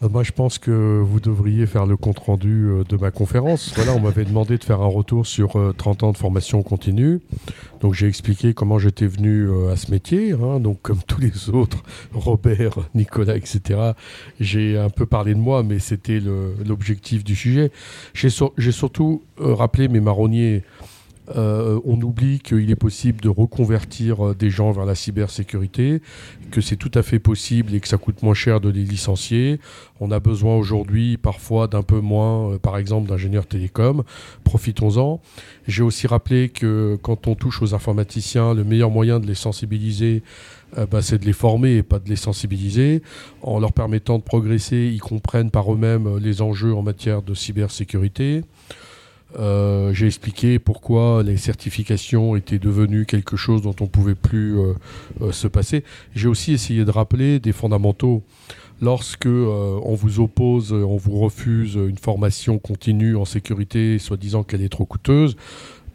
[0.00, 3.72] Moi, je pense que vous devriez faire le compte-rendu euh, de ma conférence.
[3.74, 7.18] Voilà, on m'avait demandé de faire un retour sur euh, 30 ans de formation continue.
[7.80, 10.32] Donc, j'ai expliqué comment j'étais venu euh, à ce métier.
[10.34, 10.60] hein.
[10.60, 11.82] Donc, comme tous les autres,
[12.12, 13.80] Robert, Nicolas, etc.,
[14.38, 16.20] j'ai un peu parlé de moi, mais c'était
[16.64, 17.72] l'objectif du sujet.
[18.14, 20.62] J'ai sur- j'ai surtout euh, rappelé mes marronniers.
[21.36, 26.00] Euh, on oublie qu'il est possible de reconvertir euh, des gens vers la cybersécurité,
[26.50, 29.60] que c'est tout à fait possible et que ça coûte moins cher de les licencier.
[30.00, 34.04] On a besoin aujourd'hui parfois d'un peu moins, euh, par exemple, d'ingénieurs télécoms.
[34.44, 35.20] Profitons-en.
[35.66, 40.22] J'ai aussi rappelé que quand on touche aux informaticiens, le meilleur moyen de les sensibiliser,
[40.90, 43.02] bah, c'est de les former et pas de les sensibiliser.
[43.42, 48.42] En leur permettant de progresser, ils comprennent par eux-mêmes les enjeux en matière de cybersécurité.
[49.36, 54.58] Euh, j'ai expliqué pourquoi les certifications étaient devenues quelque chose dont on ne pouvait plus
[54.58, 54.72] euh,
[55.20, 55.84] euh, se passer.
[56.14, 58.22] J'ai aussi essayé de rappeler des fondamentaux.
[58.80, 64.62] Lorsque euh, on vous oppose, on vous refuse une formation continue en sécurité, soi-disant qu'elle
[64.62, 65.36] est trop coûteuse,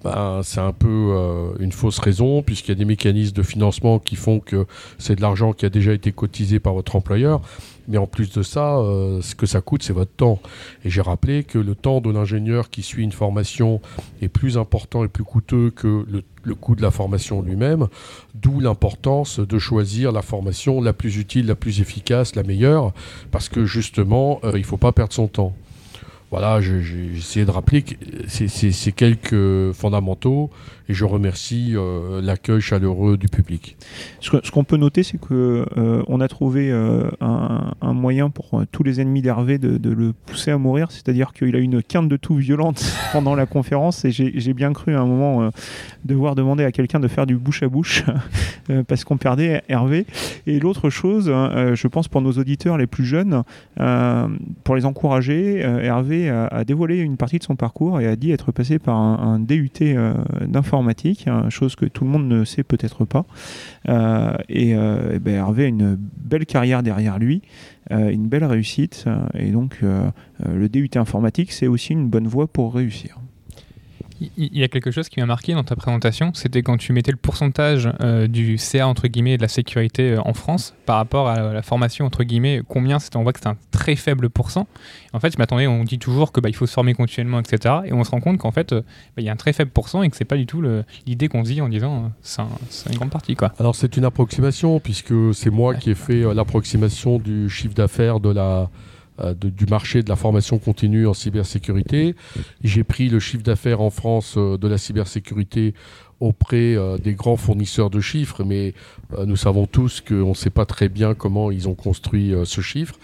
[0.04, 4.00] ben, c'est un peu euh, une fausse raison, puisqu'il y a des mécanismes de financement
[4.00, 4.66] qui font que
[4.98, 7.42] c'est de l'argent qui a déjà été cotisé par votre employeur.
[7.88, 10.40] Mais en plus de ça, euh, ce que ça coûte, c'est votre temps.
[10.86, 13.82] Et j'ai rappelé que le temps de l'ingénieur qui suit une formation
[14.22, 17.88] est plus important et plus coûteux que le, le coût de la formation lui-même,
[18.36, 22.94] d'où l'importance de choisir la formation la plus utile, la plus efficace, la meilleure,
[23.32, 25.54] parce que justement, euh, il ne faut pas perdre son temps.
[26.34, 27.86] Voilà, j'ai essayé de rappeler
[28.28, 30.50] c'est quelques fondamentaux
[30.90, 33.78] et je remercie euh, l'accueil chaleureux du public.
[34.20, 39.00] Ce qu'on peut noter, c'est que euh, a trouvé euh, un, moyen pour tous les
[39.00, 42.36] ennemis d'Hervé de, le pousser à mourir, c'est-à-dire qu'il a eu une quinte de tout
[42.36, 45.52] violente pendant la conférence et j'ai bien cru à un moment
[46.04, 48.06] devoir demander à quelqu'un de faire du bouche à bouche
[48.88, 50.08] parce qu'on perdait Hervé.
[50.48, 53.44] Et l'autre chose, hein, je pense pour nos auditeurs les plus jeunes,
[54.64, 55.84] pour les encourager, euh,
[56.30, 59.70] A, dévoilé une partie de son parcours et a dit être passé par un, DUT
[59.82, 60.14] euh,
[60.46, 63.26] d'informatique, hein, chose que tout le monde ne sait peut-être pas.
[63.90, 67.42] Euh, et, euh, eh ben, Hervé a une belle carrière derrière lui,
[67.92, 69.06] une belle réussite.
[69.34, 73.20] et donc, le DUT informatique, c'est aussi une bonne voie pour réussir.
[74.38, 77.12] Il y a quelque chose qui m'a marqué dans ta présentation, c'était quand tu mettais
[77.12, 81.28] le pourcentage euh, du CA entre guillemets de la sécurité euh, en France par rapport
[81.30, 84.68] à la formation entre guillemets, combien c'était On voit que c'est un très faible pourcent.
[85.14, 87.76] En fait, je m'attendais, on dit toujours que bah, il faut se former continuellement, etc.
[87.86, 89.72] Et on se rend compte qu'en fait, euh, bah, il y a un très faible
[89.72, 90.64] pourcent et que c'est pas du tout
[91.06, 92.42] l'idée qu'on se dit en disant c'est
[92.90, 93.54] une grande partie quoi.
[93.60, 98.30] Alors c'est une approximation puisque c'est moi qui ai fait l'approximation du chiffre d'affaires de
[98.30, 98.70] la
[99.20, 102.16] euh, du marché de la formation continue en cybersécurité.
[102.64, 105.76] J'ai pris le chiffre d'affaires en France euh, de la cybersécurité
[106.20, 108.74] auprès euh, des grands fournisseurs de chiffres, mais
[109.26, 112.96] nous savons tous qu'on ne sait pas très bien comment ils ont construit ce chiffre.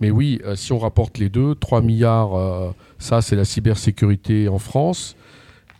[0.00, 5.16] Mais oui, si on rapporte les deux, 3 milliards, ça c'est la cybersécurité en France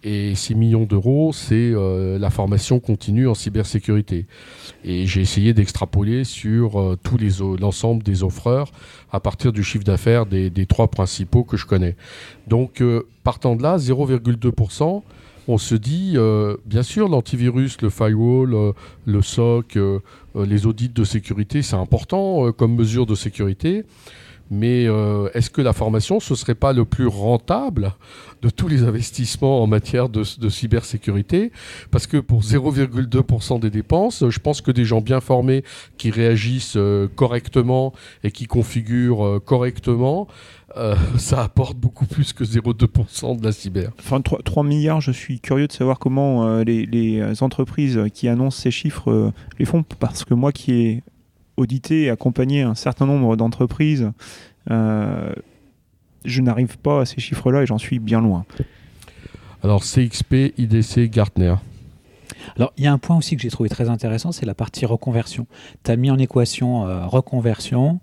[0.02, 4.26] et 6 millions d'euros, c'est euh, la formation continue en cybersécurité.
[4.84, 8.72] Et j'ai essayé d'extrapoler sur euh, tous les l'ensemble des offreurs
[9.12, 11.96] à partir du chiffre d'affaires des, trois principaux que je connais.
[12.46, 15.02] Donc, euh, partant de là, 0,2%,
[15.48, 16.16] on se dit,
[16.64, 19.78] bien sûr, l'antivirus, le firewall, le SOC,
[20.36, 23.84] les audits de sécurité, c'est important comme mesure de sécurité.
[24.50, 27.94] Mais euh, est-ce que la formation, ce serait pas le plus rentable
[28.42, 31.52] de tous les investissements en matière de, cybersécurité?
[31.92, 35.62] Parce que pour 0,2% des dépenses, je pense que des gens bien formés
[35.98, 37.92] qui réagissent euh, correctement
[38.24, 40.26] et qui configurent euh, correctement,
[41.18, 43.90] ça apporte beaucoup plus que 0,2% de la cyber.
[43.98, 48.70] Enfin, 3, milliards, je suis curieux de savoir comment les, les, entreprises qui annoncent ces
[48.70, 51.02] chiffres les font, parce que moi qui ai
[51.60, 54.10] audité et accompagné un certain nombre d'entreprises.
[54.70, 55.32] Euh,
[56.24, 58.44] je n'arrive pas à ces chiffres-là et j'en suis bien loin.
[59.62, 61.54] Alors CXP, IDC, Gartner.
[62.56, 64.86] Alors, il y a un point aussi que j'ai trouvé très intéressant, c'est la partie
[64.86, 65.46] reconversion.
[65.84, 68.00] Tu as mis en équation euh, reconversion,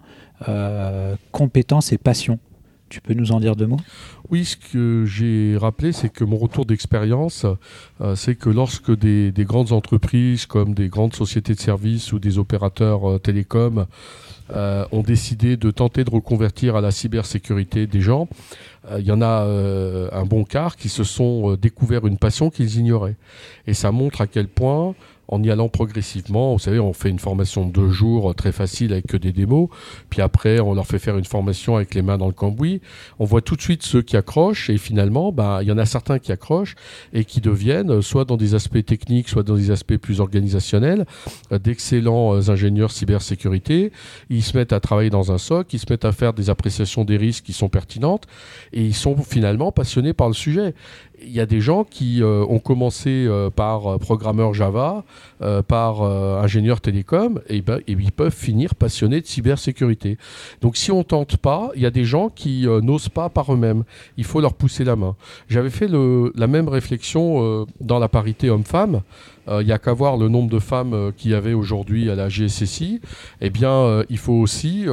[0.48, 2.39] euh, compétences et passion.
[2.89, 3.80] Tu peux nous en dire deux mots?
[4.30, 7.45] Oui, ce que j'ai rappelé, c'est que mon retour d'expérience,
[8.02, 12.38] euh, c'est que lorsque des, grandes entreprises comme des grandes sociétés de services ou des
[12.38, 13.88] opérateurs euh, télécoms
[14.52, 18.28] euh, ont décidé de tenter de reconvertir à la cybersécurité des gens,
[18.97, 19.43] il y en a
[20.13, 23.17] un bon quart qui se sont découvert une passion qu'ils ignoraient.
[23.65, 24.95] Et ça montre à quel point
[25.27, 26.53] en y allant progressivement.
[26.53, 29.31] Vous savez, on fait une formation de deux jours euh, très facile avec que des
[29.31, 29.69] démos.
[30.09, 32.81] Puis après, on leur fait faire une formation avec les mains dans le cambouis.
[33.19, 35.85] On voit tout de suite ceux qui accrochent et finalement, bah, il y en a
[35.85, 36.75] certains qui accrochent
[37.13, 41.05] et qui deviennent, euh, soit dans des aspects techniques, soit dans des aspects plus organisationnels,
[41.51, 43.91] euh, d'excellents ingénieurs cybersécurité.
[44.29, 47.03] Ils se mettent à travailler dans un SOC, ils se mettent à faire des appréciations
[47.03, 48.25] des risques qui sont pertinentes
[48.73, 50.73] et ils sont finalement passionnés par le sujet
[51.23, 55.03] il y a des gens qui euh, ont commencé euh, par euh, programmeur Java,
[55.67, 60.17] par ingénieur télécom, et, ben, et, ils peuvent finir passionnés de cybersécurité.
[60.62, 63.84] Donc si on tente pas, il y a des gens qui n'osent pas par eux-mêmes.
[64.17, 65.15] Il faut leur pousser la main.
[65.47, 69.01] J'avais fait la même réflexion dans la parité homme-femme.
[69.47, 72.30] Il n'y a qu'à voir le nombre de femmes qu'il y avait aujourd'hui à la
[72.30, 72.99] GSSI.
[73.41, 74.88] Eh bien, il faut aussi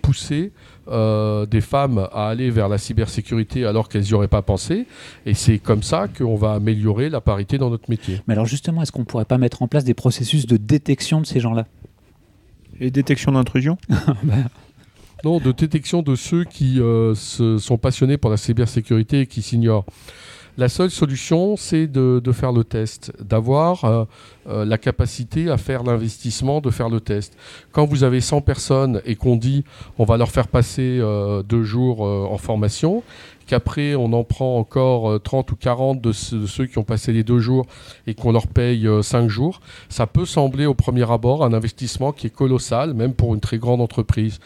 [0.00, 0.50] pousser
[0.90, 4.86] euh, des femmes à aller vers la cybersécurité alors qu'elles n'y auraient pas pensé.
[5.26, 8.20] Et c'est comme ça qu'on va améliorer la parité dans notre métier.
[8.26, 11.20] Mais alors justement, est-ce qu'on ne pourrait pas mettre en place des processus de détection
[11.20, 11.66] de ces gens-là?
[12.80, 13.78] Et détection d'intrusion?
[14.24, 14.34] Bah.
[15.22, 19.84] Non, de détection de ceux qui euh, sont passionnés pour la cybersécurité et qui s'ignorent.
[20.58, 24.04] La seule solution, c'est de, faire le test, d'avoir euh,
[24.48, 27.36] euh, la capacité à faire l'investissement, de faire le test.
[27.72, 29.64] Quand vous avez 100 personnes et qu'on dit
[29.98, 33.02] on va leur faire passer euh, deux jours en formation,
[33.46, 37.40] qu'après on en prend encore 30 ou 40 de, ceux qui ont passé les deux
[37.40, 37.66] jours
[38.06, 42.26] et qu'on leur paye 5 jours, ça peut sembler au premier abord un investissement qui
[42.26, 44.40] est colossal, même pour une très grande entreprise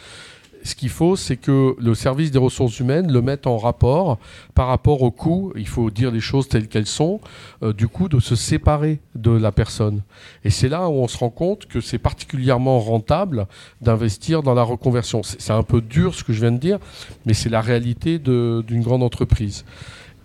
[0.64, 4.18] ce qu'il faut, c'est que le service des ressources humaines le mette en rapport
[4.55, 7.20] par rapport au coût, il faut dire les choses telles qu'elles sont,
[7.62, 10.03] euh, du coup de se séparer de la personne.
[10.42, 13.46] Et c'est là où on se rend compte que c'est particulièrement rentable
[13.83, 15.22] d'investir dans la reconversion.
[15.22, 16.79] C'est un peu dur ce que je viens de dire,
[17.27, 19.64] mais c'est la réalité d'une grande entreprise.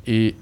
[0.08, 0.36] Et,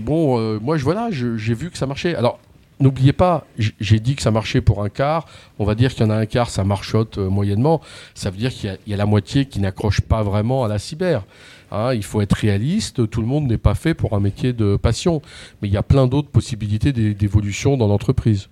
[0.00, 2.14] bon, euh, moi, je, voilà, j'ai vu que ça marchait.
[2.14, 2.38] Alors,
[2.80, 5.26] N'oubliez pas, j'ai dit que ça marchait pour un quart.
[5.58, 7.80] On va dire qu'il y en a un quart, ça marchote euh, moyennement.
[8.14, 11.24] Ça veut dire qu'il y, a la moitié qui n'accroche pas vraiment à la cyber.
[11.72, 13.10] Hein, il faut être réaliste.
[13.10, 15.22] Tout le monde n'est pas fait pour un métier de passion.
[15.60, 18.48] Mais il y a plein d'autres possibilités d'évolution dans l'entreprise.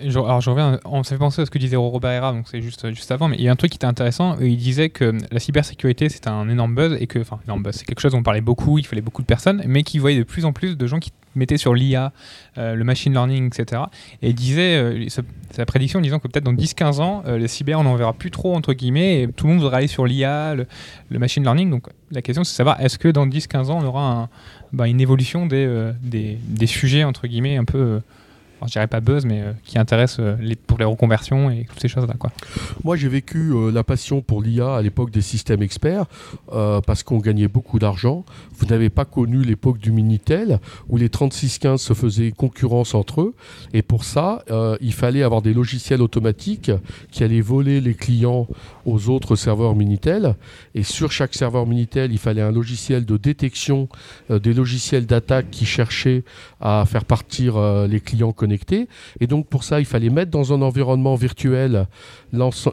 [0.00, 2.46] Je, alors je reviens, on s'est fait penser à ce que disait Robert Herrera, donc
[2.48, 4.88] c'est juste, juste avant, mais il y a un truc qui était intéressant, il disait
[4.88, 8.12] que la cybersécurité c'était un énorme buzz, et que, enfin, énorme buzz, c'est quelque chose
[8.12, 10.52] dont on parlait beaucoup, il fallait beaucoup de personnes, mais qu'il voyait de plus en
[10.52, 12.12] plus de gens qui mettaient sur l'IA,
[12.58, 13.82] euh, le machine learning, etc.
[14.22, 15.06] Et il disait, euh,
[15.50, 18.30] sa, prédiction disant que peut-être dans 10-15 ans, euh, les cyber, on n'en verra plus
[18.30, 21.70] trop, entre guillemets, et tout le monde voudra aller sur l'IA, le, machine learning.
[21.70, 24.28] Donc la question c'est de savoir, est-ce que dans 10-15 ans, on aura
[24.72, 28.00] bah, une évolution euh, des, des, sujets, entre guillemets, un peu
[28.64, 31.80] alors, je dirais pas buzz, mais euh, qui intéresse euh, pour les reconversions et toutes
[31.80, 32.14] ces choses-là.
[32.82, 36.06] Moi, j'ai vécu euh, la passion pour l'IA à l'époque des systèmes experts,
[36.50, 38.24] parce qu'on gagnait beaucoup d'argent.
[38.56, 43.34] Vous n'avez pas connu l'époque du Minitel, où les 3615 se faisaient concurrence entre eux.
[43.72, 44.44] Et pour ça,
[44.80, 46.70] il fallait avoir des logiciels automatiques
[47.10, 48.46] qui allaient voler les clients
[48.86, 50.36] aux autres serveurs Minitel.
[50.74, 53.88] Et sur chaque serveur Minitel, il fallait un logiciel de détection
[54.30, 56.24] des logiciels d'attaque qui cherchaient
[56.60, 58.53] à faire partir les clients connectés.
[59.20, 61.86] Et donc pour ça, il fallait mettre dans un environnement virtuel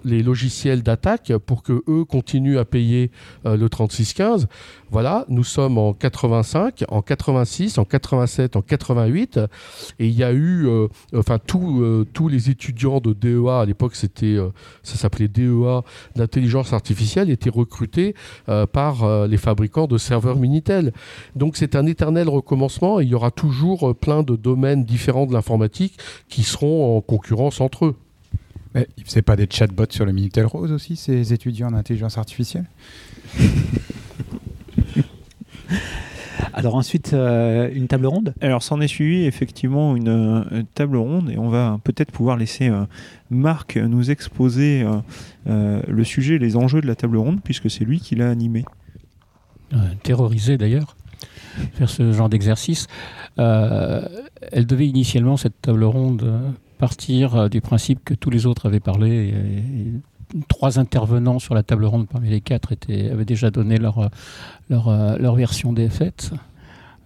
[0.04, 3.12] les logiciels d'attaque pour que eux continuent à payer
[3.46, 4.48] euh, le 3615.
[4.90, 9.40] Voilà, nous sommes en 85, en 86, en 87, en 88,
[10.00, 13.66] et il y a eu, euh, enfin tous euh, tous les étudiants de DEA à
[13.66, 14.38] l'époque, c'était,
[14.84, 15.82] ça s'appelait DEA
[16.16, 18.16] d'intelligence artificielle, étaient recrutés
[18.74, 20.94] par les fabricants de serveurs Minitel.
[21.36, 23.00] Donc c'est un éternel recommencement.
[23.00, 27.62] Et il y aura toujours plein de domaines différents de l'informatique qui seront en concurrence
[27.62, 27.96] entre eux.
[28.74, 32.66] Mais c'est pas des chatbots sur le Minitel Rose aussi, ces étudiants en intelligence artificielle?
[36.54, 38.34] Alors ensuite, euh, une table ronde?
[38.42, 40.10] Alors s'en est suivi effectivement une,
[40.52, 42.84] une, table ronde et on va peut-être pouvoir laisser euh,
[43.30, 44.86] Marc nous exposer
[45.48, 48.66] euh, le sujet, les enjeux de la table ronde, puisque c'est lui qui l'a animé.
[50.04, 50.96] terrorisé d'ailleurs,
[51.74, 52.88] faire ce genre d'exercice.
[53.38, 56.40] elle devait initialement, cette table ronde,
[56.78, 59.34] partir du principe que tous les autres avaient parlé.
[60.48, 64.10] Trois intervenants sur la table ronde parmi les quatre étaient, avaient déjà donné leur,
[64.70, 66.32] leur, leur version des faits.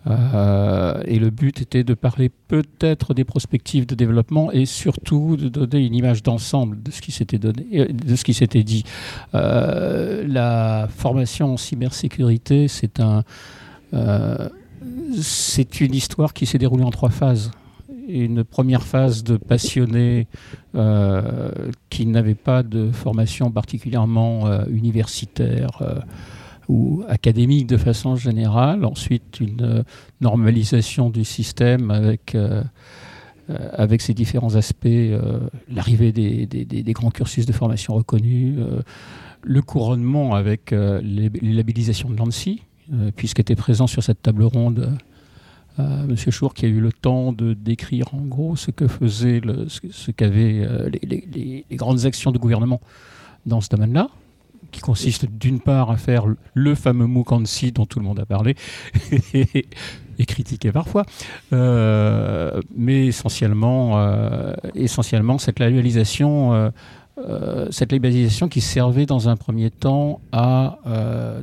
[0.08, 5.50] Euh, et le but était de parler peut-être des prospectives de développement et surtout de
[5.50, 8.84] donner une image d'ensemble de ce qui s'était donné, de ce qui s'était dit.
[9.34, 13.22] Euh, la formation en cybersécurité, c'est un, euh,
[15.22, 17.52] c'est une histoire qui s'est déroulée en trois phases
[18.08, 20.28] une première phase de passionnés
[20.76, 21.52] euh,
[21.90, 26.00] qui n'avaient pas de formation particulièrement euh, universitaire euh,
[26.68, 28.86] ou académique de façon générale.
[28.86, 29.84] Ensuite, une
[30.20, 32.36] normalisation du système avec,
[33.48, 34.88] avec ses différents aspects,
[35.72, 38.58] l'arrivée des, grands cursus de formation reconnus,
[39.44, 42.64] le couronnement avec les, labellisations de l'ANSI,
[43.16, 44.98] puisqu'était présent sur cette table ronde
[45.80, 49.42] euh, Monsieur Chour qui a eu le temps de décrire en gros ce que faisaient
[49.68, 52.80] ce, qu'avaient euh, les, grandes actions de gouvernement
[53.46, 54.08] dans ce domaine-là,
[54.72, 58.26] qui consiste d'une part à faire le fameux MOOC ANSI dont tout le monde a
[58.26, 58.56] parlé
[59.34, 61.06] et, critiqué parfois,
[61.52, 66.54] euh, mais essentiellement, euh, essentiellement cette labellisation.
[66.54, 66.70] Euh,
[67.72, 70.80] cette labellisation qui servait dans un premier temps à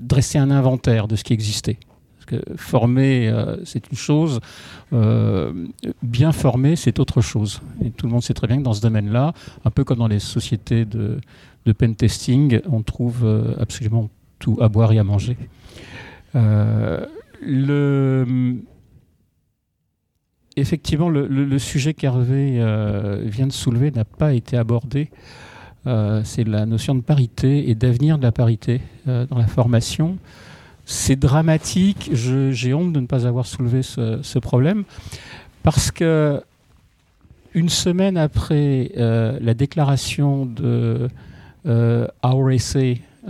[0.00, 1.78] dresser un inventaire de ce qui existait
[2.26, 4.40] que former, euh, c'est une chose,
[4.92, 5.52] euh,
[6.02, 7.60] bien former, c'est autre chose.
[7.84, 9.32] Et tout le monde sait très bien que dans ce domaine-là,
[9.64, 11.20] un peu comme dans les sociétés de,
[11.66, 14.08] de pen testing, on trouve euh, absolument
[14.38, 15.36] tout à boire et à manger.
[16.34, 17.04] Euh,
[20.56, 25.10] effectivement, le, sujet qu'Hervé euh, vient de soulever n'a pas été abordé.
[25.84, 30.18] C'est la notion de parité et d'avenir de la parité dans la formation.
[30.84, 32.10] C'est dramatique.
[32.12, 34.84] J'ai honte de ne pas avoir soulevé ce, problème
[35.62, 36.42] parce que
[37.54, 41.08] une semaine après euh, la déclaration de
[41.66, 42.08] euh,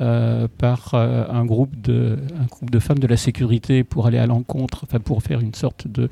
[0.00, 2.16] euh, par euh, un, groupe de,
[2.78, 6.08] femmes de la sécurité pour aller à l'encontre, pour faire une sorte de,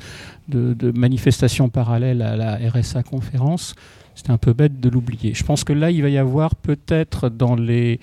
[0.48, 3.74] de, manifestation parallèle à la RSA conférence,
[4.14, 5.34] c'était un peu bête de l'oublier.
[5.34, 8.00] Je pense que là, il va y avoir peut-être dans les,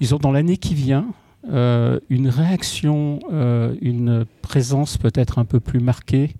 [0.00, 1.06] disons dans l'année qui vient,
[1.50, 6.34] euh, une réaction, euh, une présence peut-être un peu plus marquée,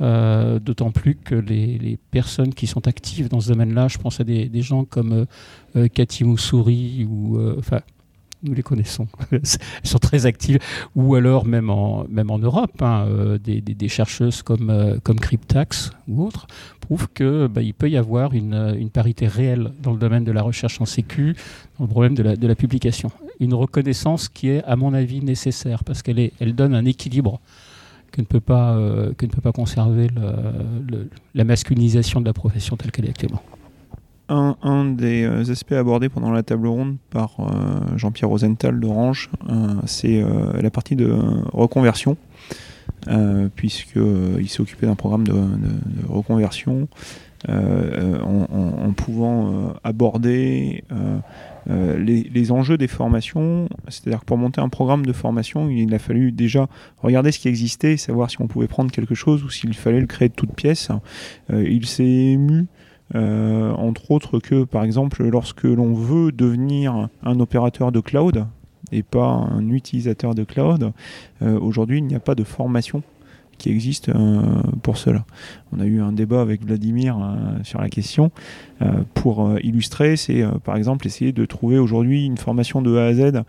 [0.00, 4.24] euh, d'autant plus que les, personnes qui sont actives dans ce domaine-là, je pense à
[4.24, 5.26] des, gens comme
[5.94, 7.80] Cathy Moussouri ou enfin
[8.42, 9.40] nous les connaissons, elles
[9.84, 10.58] sont très actives,
[10.94, 12.06] ou alors même en,
[12.38, 16.46] Europe, hein, euh, des, chercheuses comme, euh, comme Cryptax ou autres,
[16.80, 20.80] prouvent qu'il bah, peut y avoir une, parité réelle dans le domaine de la recherche
[20.80, 21.36] en sécu,
[21.78, 23.10] dans le problème de la, publication.
[23.38, 27.40] Une reconnaissance qui est, à mon avis, nécessaire, parce qu'elle elle donne un équilibre
[28.10, 28.74] que ne peut pas,
[29.16, 30.08] que ne peut pas conserver
[31.34, 33.42] la masculinisation de la profession telle qu'elle est actuellement.
[34.30, 37.36] Un, des aspects abordés pendant la table ronde par
[37.96, 39.28] Jean-Pierre Rosenthal d'Orange,
[39.86, 40.24] c'est
[40.60, 41.12] la partie de
[41.52, 42.16] reconversion.
[43.56, 45.34] puisqu'il s'est occupé d'un programme de,
[46.08, 46.86] reconversion
[47.48, 50.84] en, pouvant aborder
[51.68, 55.98] euh, les, enjeux des formations, c'est-à-dire que pour monter un programme de formation, il a
[55.98, 56.68] fallu déjà
[57.02, 60.06] regarder ce qui existait, savoir si on pouvait prendre quelque chose ou s'il fallait le
[60.06, 60.88] créer de toutes pièces.
[61.52, 62.66] Euh, il s'est ému,
[63.14, 68.46] euh, entre autres, que par exemple, lorsque l'on veut devenir un opérateur de cloud
[68.92, 70.92] et pas un utilisateur de cloud,
[71.40, 73.02] aujourd'hui, il n'y a pas de formation
[73.60, 74.40] qui existe euh,
[74.82, 75.24] pour cela.
[75.72, 78.32] On a eu un débat avec Vladimir euh, sur la question.
[78.80, 83.14] Euh, pour illustrer, c'est par exemple essayer de trouver aujourd'hui une formation de A à
[83.14, 83.42] Z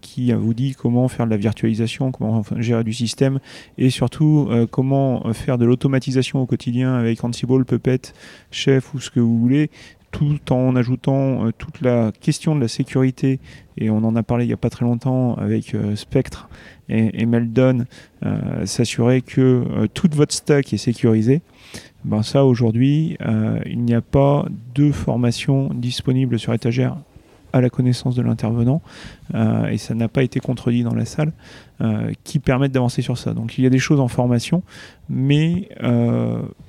[0.00, 3.38] qui vous dit comment faire de la virtualisation, comment gérer du système
[3.78, 8.00] et surtout comment faire de l'automatisation au quotidien avec Ansible, Puppet,
[8.50, 9.70] Chef ou ce que vous voulez
[10.12, 13.40] tout en ajoutant toute la question de la sécurité,
[13.76, 16.48] et on en a parlé il n'y a pas très longtemps avec Spectre,
[16.92, 17.84] et, Meldon
[18.24, 21.42] euh, s'assurer que euh, toute votre stack est sécurisée.
[22.04, 26.96] Ben ça aujourd'hui, euh, il n'y a pas de formation disponible sur étagère
[27.52, 28.82] à la connaissance de l'intervenant,
[29.34, 31.32] et ça n'a pas été contredit dans la salle,
[32.24, 33.34] qui permettent d'avancer sur ça.
[33.34, 34.62] Donc il y a des choses en formation,
[35.08, 35.68] mais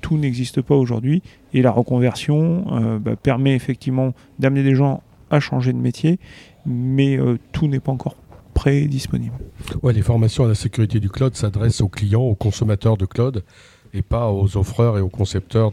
[0.00, 1.22] tout n'existe pas aujourd'hui,
[1.52, 6.18] et la reconversion bah, permet effectivement d'amener des gens à changer de métier,
[6.66, 7.18] mais
[7.52, 8.16] tout n'est pas encore
[8.54, 9.34] prêt disponible.
[9.82, 13.44] Ouais, les formations à la sécurité du cloud s'adressent aux clients, aux consommateurs de cloud
[13.92, 15.72] et pas aux offreurs et aux concepteurs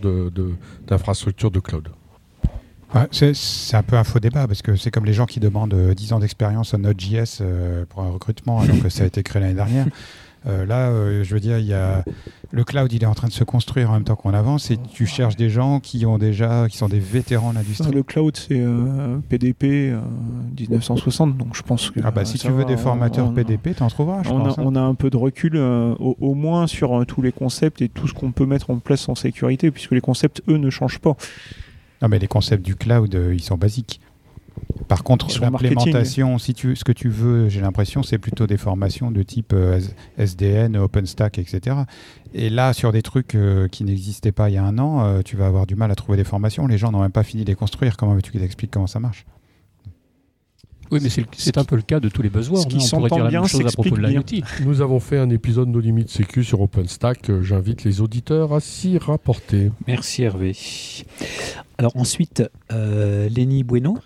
[0.87, 1.89] d'infrastructures de, cloud.
[3.11, 6.11] C'est un peu un faux débat parce que c'est comme les gens qui demandent 10
[6.11, 9.41] euh, ans d'expérience en Node.js euh, pour un recrutement alors que ça a été créé
[9.41, 9.87] l'année dernière.
[10.47, 12.03] Euh, là, euh, je veux dire, il y a
[12.49, 14.77] le cloud, il est en train de se construire en même temps qu'on avance, et
[14.91, 17.91] tu cherches des gens qui ont déjà, qui sont des vétérans de l'industrie.
[17.91, 18.59] Le cloud, c'est
[19.29, 19.93] PDP
[20.59, 21.99] 1960, donc je pense que.
[22.03, 24.23] Ah bah si tu veux des formateurs PDP, tu en trouveras.
[24.23, 27.31] Je on, pense, a, on, a, un peu de recul, au, moins sur tous les
[27.31, 30.57] concepts et tout ce qu'on peut mettre en place en sécurité, puisque les concepts, eux,
[30.57, 31.15] ne changent pas.
[32.01, 34.01] Non, mais les concepts du cloud, ils sont basiques.
[34.87, 39.09] Par contre, l'implémentation, si tu, ce que tu veux, j'ai l'impression, c'est plutôt des formations
[39.11, 39.79] de type euh,
[40.17, 41.77] SDN, OpenStack, etc.
[42.33, 45.21] Et là, sur des trucs euh, qui n'existaient pas il y a un an, euh,
[45.23, 46.67] tu vas avoir du mal à trouver des formations.
[46.67, 47.95] Les gens n'ont même pas fini de les construire.
[47.95, 49.25] Comment veux-tu qu'ils expliquent comment ça marche?
[50.91, 52.63] Oui, mais c'est un peu le cas de tous les buzzwords.
[52.63, 54.43] Ce qui on pourrait dire la même chose à propos de l'IoT.
[54.65, 57.31] Nous avons fait un épisode No Limit Sécu sur OpenStack.
[57.41, 59.71] J'invite les auditeurs à s'y rapporter.
[59.87, 60.55] Merci Hervé.
[61.77, 63.97] Alors ensuite, Lenny Bueno,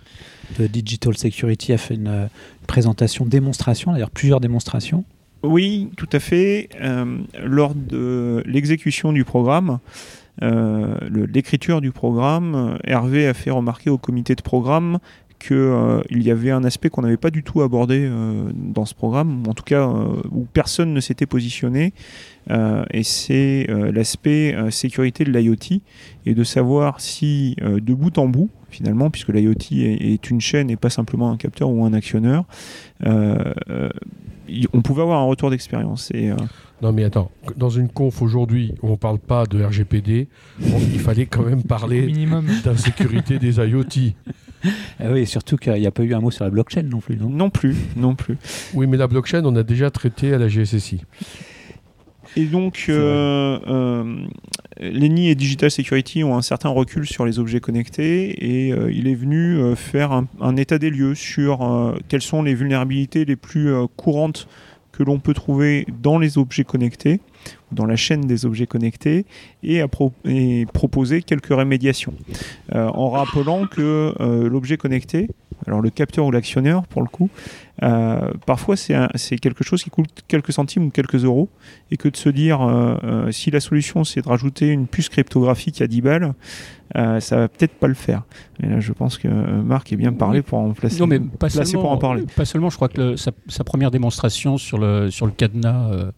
[0.60, 2.30] de Digital Security a fait une
[2.68, 5.04] présentation démonstration, d'ailleurs plusieurs démonstrations.
[5.46, 6.70] Oui, tout à fait.
[6.82, 9.80] Euh, lors de l'exécution du programme,
[10.42, 10.98] euh,
[11.34, 15.00] l'écriture du programme, Hervé a fait remarquer au comité de programme
[15.40, 18.10] qu'il euh, y avait un aspect qu'on n'avait pas du tout abordé
[18.54, 19.88] dans ce programme, en tout cas
[20.32, 21.94] où personne ne s'était positionné,
[22.50, 25.82] et c'est l'aspect sécurité de l'IoT,
[26.26, 30.76] et de savoir si de bout en bout, finalement, puisque l'IoT est, une chaîne et
[30.76, 32.46] pas simplement un capteur ou un actionneur,
[33.06, 33.90] euh, euh,
[34.74, 36.12] on pouvait avoir un retour d'expérience.
[36.14, 36.36] Et, euh,
[36.82, 40.28] Non mais attends, dans une conf aujourd'hui où on parle pas de RGPD,
[40.60, 42.14] il fallait quand même parler
[42.64, 44.14] d'insécurité des IoT.
[45.00, 47.18] Ah oui, surtout qu'il n'y a pas eu un mot sur la blockchain non plus.
[47.18, 48.38] Non, non plus, non plus.
[48.74, 51.02] Oui, mais la blockchain, on a déjà traité à la GSSI.
[52.38, 54.26] Et donc, euh, euh,
[54.80, 59.08] Lenny et Digital Security ont un certain recul sur les objets connectés et euh, il
[59.08, 63.38] est venu euh, faire un, un, état des lieux sur quelles sont les vulnérabilités les
[63.38, 64.48] plus courantes
[64.92, 67.20] que l'on peut trouver dans les objets connectés,
[67.72, 69.26] dans la chaîne des objets connectés,
[69.64, 72.14] et, à proposer quelques rémédiations.
[72.74, 75.30] Euh, en rappelant que euh, l'objet connecté,
[75.68, 77.30] alors le capteur ou l'actionneur pour le coup,
[77.84, 81.50] euh, parfois c'est quelque chose qui coûte quelques centimes ou quelques euros,
[81.92, 82.60] et que de se dire
[83.32, 86.34] si la solution c'est de rajouter une puce cryptographique à 10 balles,
[86.94, 88.24] ça va peut-être pas le faire.
[88.64, 91.00] Et là, je pense que Marc est bien parlé pour en placer.
[91.00, 92.24] Non, mais pas seulement, pour en parler.
[92.36, 96.12] Pas seulement, je crois que sa, sa, première démonstration sur le, sur le cadenas euh,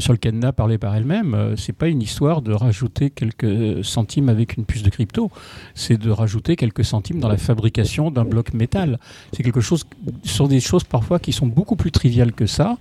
[0.00, 4.28] sur le cadenas parlé par elle-même, euh, c'est pas une histoire de rajouter quelques centimes
[4.28, 5.30] avec une puce de crypto,
[5.74, 8.98] c'est de rajouter quelques centimes dans la fabrication d'un bloc métal.
[9.32, 9.84] C'est quelque chose,
[10.24, 12.76] ce sont des choses parfois qui sont beaucoup plus triviales que ça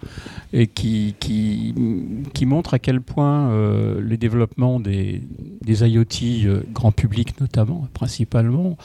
[0.54, 1.74] et qui, qui,
[2.34, 5.22] qui montrent à quel point euh, les développements des,
[5.62, 8.78] des IoT grand public notamment, principalement,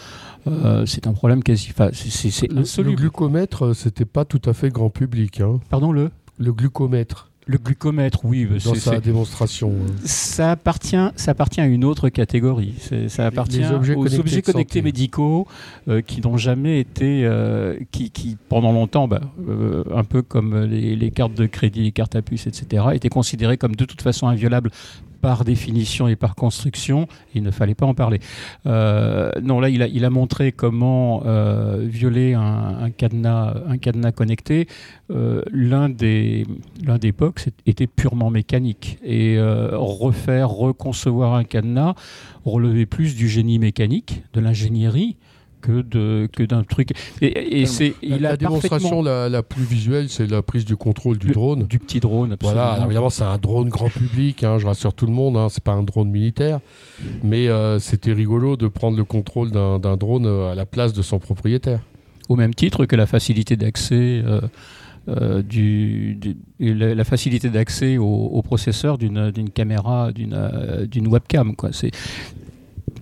[0.86, 1.72] c'est un problème quasi.
[1.92, 5.40] c'est, le, le, glucomètre, c'était pas tout à fait grand public.
[5.40, 5.60] Hein.
[5.70, 6.10] Pardon le?
[6.38, 8.48] Le glucomètre Le glucomètre, oui.
[8.64, 9.70] dans sa démonstration.
[9.70, 9.92] hein.
[10.04, 12.74] ça appartient, ça appartient à une autre catégorie.
[13.08, 15.46] Ça appartient les objets aux connectés objets connectés médicaux
[15.88, 20.64] euh, qui n'ont jamais été, euh, qui, qui, pendant longtemps, bah, euh, un peu comme
[20.64, 24.02] les, les cartes de crédit, les cartes à puce, etc., étaient considérés comme de toute
[24.02, 24.70] façon inviolables
[25.26, 27.08] par définition et par construction.
[27.34, 28.20] Il ne fallait pas en parler.
[28.64, 34.68] Euh, non, là, il a, montré comment euh, violer un, cadenas, un cadenas connecté.
[35.10, 36.46] Euh, l'un des
[36.84, 41.96] l'un POC était purement mécanique et refaire, reconcevoir un cadenas
[42.44, 45.16] relevait plus du génie mécanique, de l'ingénierie
[45.66, 46.90] que de que d'un truc.
[47.20, 50.42] Et, et c'est La, il la a démonstration parfaitement- la, la plus visuelle, c'est la
[50.42, 51.64] prise du contrôle du le- drone.
[51.64, 52.32] du petit drone.
[52.32, 52.54] Absolument.
[52.54, 55.48] Voilà, alors évidemment c'est un drone grand public, hein, je rassure tout le monde, hein,
[55.50, 56.60] c'est pas un drone militaire,
[57.22, 61.02] mais euh, c'était rigolo de prendre le contrôle d'un drone euh, à la place de
[61.02, 61.80] son propriétaire.
[62.28, 64.40] au même titre que la facilité d'accès euh,
[65.08, 71.54] euh, du, du- la, facilité d'accès au, au processeur d'une caméra, d'une euh, d'une webcam.
[71.54, 71.70] Quoi.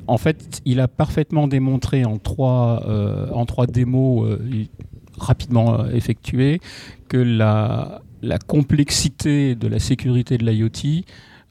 [0.07, 4.65] En fait, il a parfaitement démontré en trois, euh, en trois démos euh,
[5.19, 6.61] rapidement euh, effectuées
[7.09, 11.05] que la, la complexité de la sécurité de l'IoT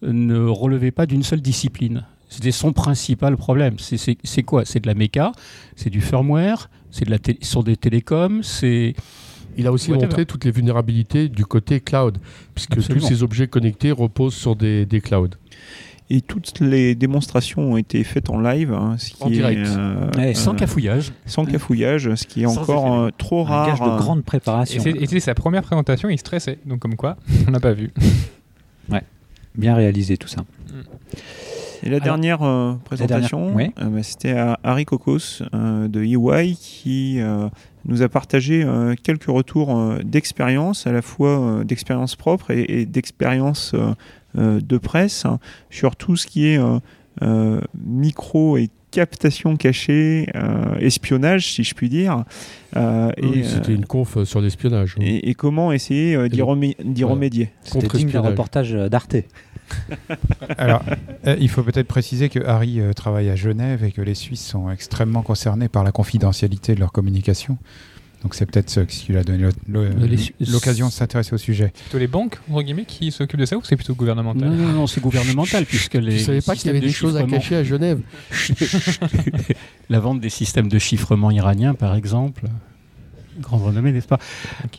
[0.03, 2.05] ne relevait pas d'une seule discipline.
[2.29, 3.75] C'était son principal problème.
[3.77, 4.65] C'est- quoi?
[4.65, 5.31] C'est de la méca,
[5.75, 8.95] c'est du firmware, c'est de la sur des télécoms, c'est
[9.55, 10.07] Il a aussi Whatever.
[10.07, 12.17] montré toutes les vulnérabilités du côté cloud,
[12.55, 13.07] puisque Absolument.
[13.07, 15.29] tous ces objets connectés reposent sur des, des clouds.
[16.09, 19.65] Et toutes les démonstrations ont été faites en live, hein, ce qui En est, direct.
[19.65, 21.11] euh, Ouais, sans euh, cafouillage.
[21.25, 23.67] sans cafouillage, ce qui est Sans encore euh, trop Un rare.
[23.67, 24.83] gage de grande préparation.
[24.85, 26.59] et c'était sa première présentation, il stressait.
[26.65, 27.91] Donc comme quoi, on n'a pas vu.
[29.55, 30.43] Bien réalisé tout ça.
[31.83, 36.55] Et la Alors, dernière euh, présentation, euh, bah, c'était à Harry Kokos euh, de EY
[36.55, 37.49] qui euh,
[37.85, 42.65] nous a partagé euh, quelques retours euh, d'expérience, à la fois euh, d'expérience propre et,
[42.81, 43.75] et d'expérience
[44.35, 46.79] de presse hein, sur tout ce qui est euh,
[47.21, 52.25] euh, micro et captation cachée, euh, espionnage si je puis dire.
[52.75, 54.95] Euh, Oui, et, C'était euh, une conf euh, sur l'espionnage.
[54.99, 57.07] et, et comment essayer euh, d'y remé- Voilà.
[57.13, 57.49] remédier.
[57.63, 58.25] C'était Contre-espionnage.
[58.31, 59.15] reportage d'Arte.
[60.57, 60.83] Alors,
[61.25, 64.45] euh, il faut peut-être préciser que Harry euh, travaille à Genève et que les Suisses
[64.45, 67.57] sont extrêmement concernés par la confidentialité de leur communication.
[68.23, 69.49] Donc c'est peut-être ce qui lui a donné
[70.39, 71.73] l'occasion de s'intéresser au sujet.
[71.75, 74.49] C'est plutôt les banques, entre guillemets, qui s'occupent de ça ou c'est plutôt gouvernemental?
[74.49, 76.19] Non, non, non, c'est gouvernemental puisque les.
[76.19, 77.99] Je savais pas qu'il y avait des choses à cacher à Genève.
[79.89, 82.45] La vente des systèmes de chiffrement iraniens, par exemple.
[83.39, 84.19] Grande renommée, n'est-ce pas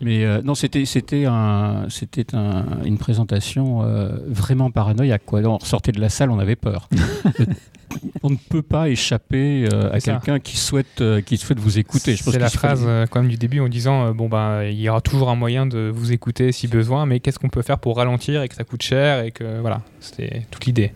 [0.00, 5.22] Mais euh, non, c'était c'était un c'était un- une présentation euh, vraiment paranoïaque.
[5.26, 5.40] Quoi.
[5.44, 6.88] On ressortait de la salle, on avait peur.
[8.22, 12.16] on ne peut pas échapper euh, à quelqu'un qui souhaite euh, qui souhaite vous écouter.
[12.16, 15.00] C'est la faut phrase quand même du début en disant bon ben il y aura
[15.00, 18.42] toujours un moyen de vous écouter si besoin, mais qu'est-ce qu'on peut faire pour ralentir
[18.42, 20.92] et que ça coûte cher et que voilà, c'était toute l'idée.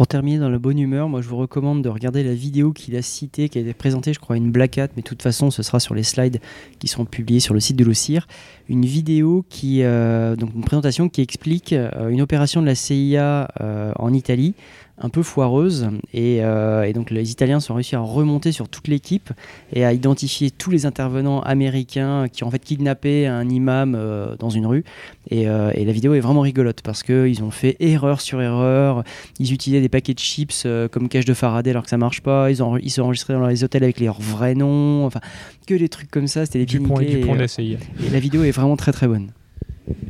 [0.00, 2.96] Pour terminer dans la bonne humeur, moi je vous recommande de regarder la vidéo qu'il
[2.96, 5.50] a citée, qui a été présentée, je crois, une Black Hat, mais de toute façon
[5.50, 6.40] ce sera sur les slides
[6.78, 8.26] qui seront publiés sur le site de l'OCIR.
[8.70, 13.50] Une vidéo qui, euh, donc une présentation qui explique euh, une opération de la CIA
[13.60, 14.54] euh, en Italie,
[15.00, 18.88] un peu foireuse, et, euh, et donc les Italiens sont réussi à remonter sur toute
[18.88, 19.30] l'équipe
[19.72, 24.36] et à identifier tous les intervenants américains qui ont en fait kidnappé un imam euh,
[24.38, 24.84] dans une rue.
[25.30, 29.02] Et, euh, et la vidéo est vraiment rigolote parce qu'ils ont fait erreur sur erreur,
[29.38, 32.50] ils utilisaient des paquets de chips comme cache de Faraday alors que ça marche pas.
[32.50, 35.06] Ils, ont, ils sont enregistrés dans les hôtels avec leurs vrais noms.
[35.06, 35.20] Enfin,
[35.66, 36.44] que des trucs comme ça.
[36.44, 39.30] C'était des Dupont et Dupont et, et la vidéo est vraiment très très bonne.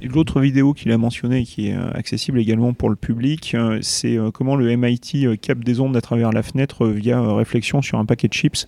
[0.03, 3.79] L'autre vidéo qu'il a mentionnée et qui est euh, accessible également pour le public, euh,
[3.83, 7.99] c'est euh, comment le MIT capte des ondes à travers la fenêtre via réflexion sur
[7.99, 8.67] un paquet de chips.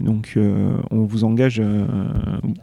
[0.00, 1.86] Donc euh, on vous engage euh,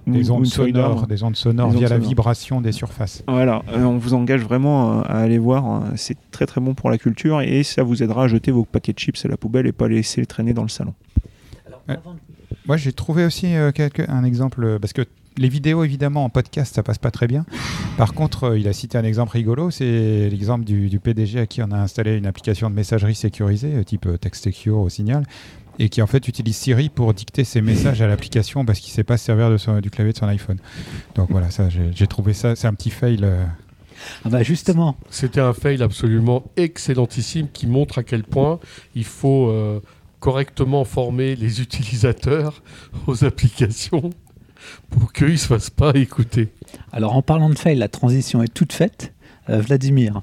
[0.06, 3.24] Des ondes sonores, des ondes sonores Des ondes via la vibration des surfaces.
[3.28, 5.84] Voilà, euh, on vous engage vraiment à aller voir.
[5.96, 8.94] C'est très très bon pour la culture et ça vous aidera à jeter vos paquets
[8.94, 10.94] de chips à la poubelle et pas les laisser traîner dans le salon.
[12.68, 15.02] Moi, j'ai trouvé aussi euh, quelque- un exemple, euh, parce que
[15.38, 17.46] les vidéos, évidemment, en podcast, ça passe pas très bien.
[17.98, 21.46] Par contre, euh, il a cité un exemple rigolo, c'est l'exemple du, du PDG à
[21.48, 25.24] qui on a installé une application de messagerie sécurisée, euh, type TextSecure au Signal,
[25.80, 29.06] et qui en fait utilise Siri pour dicter ses messages à l'application parce qu'il sait
[29.06, 30.58] pas se servir de son- du clavier de son iPhone.
[31.16, 33.20] Donc voilà, ça, j'ai j'ai trouvé ça, c'est un petit fail.
[33.24, 33.44] euh,
[34.26, 38.60] Ah bah justement, C'était un fail absolument excellentissime qui montre à quel point
[38.96, 39.80] il faut euh,
[40.22, 42.64] correctement former les utilisateurs
[43.08, 44.12] aux applications
[44.90, 46.50] pour qu'ils ne se fassent pas écouter.
[46.94, 49.14] alors en parlant de fail, la transition est toute faite.
[49.50, 50.22] Euh, Vladimir,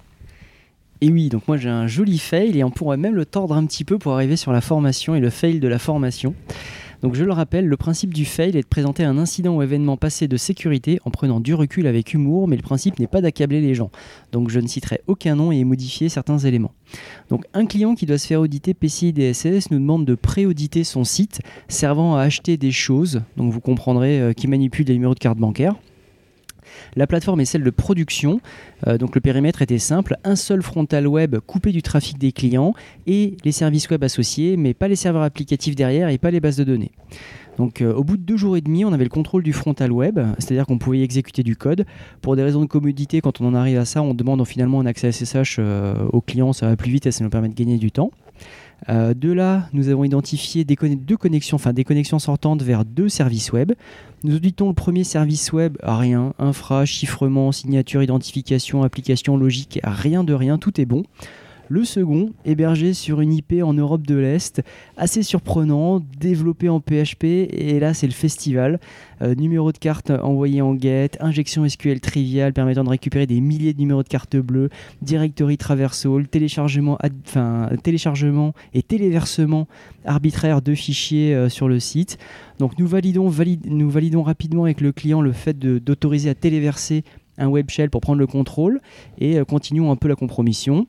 [1.01, 3.67] Et oui, donc moi j'ai un joli fail et on pourrait même le tordre un
[3.67, 6.35] petit peu pour arriver sur la formation et le fail de la formation.
[7.03, 9.97] Donc je le rappelle, le principe du fail est de présenter un incident ou événement
[9.97, 13.61] passé de sécurité en prenant du recul avec humour, mais le principe n'est pas d'accabler
[13.61, 13.91] les gens.
[14.33, 16.73] Donc je ne citerai aucun nom et modifier certains éléments.
[17.31, 21.05] Donc un client qui doit se faire auditer PCI DSS nous demande de pré-auditer son
[21.05, 25.19] site servant à acheter des choses, donc vous comprendrez, euh, qui manipule des numéros de
[25.19, 25.77] carte bancaire.
[26.97, 28.41] La plateforme est celle de production,
[28.87, 32.75] euh, donc le périmètre était simple, un seul frontal web coupé du trafic des clients
[33.07, 36.57] et les services web associés, mais pas les serveurs applicatifs derrière et pas les bases
[36.57, 36.93] de données.
[37.57, 39.91] Donc euh, au bout de deux jours et demi, on avait le contrôle du frontal
[39.91, 41.85] web, c'est-à-dire qu'on pouvait y exécuter du code.
[42.23, 44.87] Pour des raisons de commodité, quand on en arrive à ça, on demande finalement un
[44.87, 45.59] accès SSH
[46.12, 48.12] au client, ça va plus vite et ça nous permet de gagner du temps.
[48.89, 53.53] Euh, de là, nous avons identifié deux connexions, enfin des connexions sortantes vers deux services
[53.53, 53.72] web.
[54.24, 60.33] Nous auditons le premier service web, rien, infra, chiffrement, signature, identification, application logique, rien de
[60.33, 61.03] rien, tout est bon.
[61.71, 64.62] Le second, hébergé sur une IP en Europe de l'Est,
[64.97, 68.81] assez surprenant, développé en PHP, et là c'est le festival.
[69.21, 73.75] Euh, numéro de carte envoyé en GET, injection SQL triviale permettant de récupérer des milliers
[73.75, 74.71] de numéros de carte bleue,
[75.03, 76.99] directory traversal, téléchargement,
[78.73, 79.69] et téléversement
[80.07, 82.16] arbitraire de fichiers euh, sur le site.
[82.59, 83.31] Donc nous validons,
[83.66, 87.05] nous validons rapidement avec le client le fait d'autoriser à téléverser
[87.37, 88.81] un web shell pour prendre le contrôle
[89.19, 90.87] et euh, continuons un peu la compromission.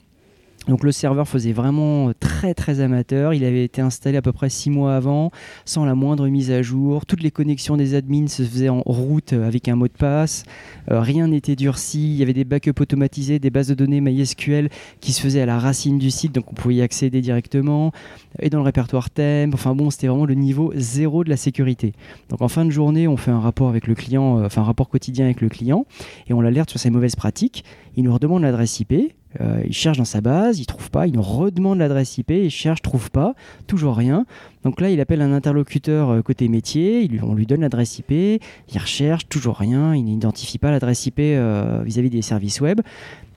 [0.68, 3.34] Donc le serveur faisait vraiment très très amateur.
[3.34, 5.32] Il avait été installé à peu près six mois avant,
[5.66, 7.06] sans la moindre mise à jour.
[7.06, 10.44] Toutes les connexions des admins se faisaient en route avec un mot de passe.
[10.92, 12.12] Euh, rien n'était durci.
[12.12, 15.46] Il y avait des backups automatisés, des bases de données MySQL qui se faisaient à
[15.46, 17.92] la racine du site, donc on pouvait y accéder directement.
[18.40, 19.52] Et dans le répertoire thème.
[19.54, 21.94] Enfin bon, c'était vraiment le niveau zéro de la sécurité.
[22.30, 24.66] Donc en fin de journée, on fait un rapport avec le client, euh, enfin un
[24.66, 25.86] rapport quotidien avec le client,
[26.28, 27.64] et on l'alerte sur ses mauvaises pratiques.
[27.96, 28.94] Il nous redemande l'adresse IP.
[29.40, 32.50] Euh, il cherche dans sa base, il trouve pas, il nous redemande l'adresse IP, il
[32.50, 33.36] cherche, trouve pas,
[33.68, 34.26] toujours rien.
[34.64, 38.42] Donc là, il appelle un interlocuteur euh, côté métier, on lui donne l'adresse IP, il
[38.74, 42.82] recherche, toujours rien, il n'identifie pas l'adresse IP euh, vis-à-vis des services web.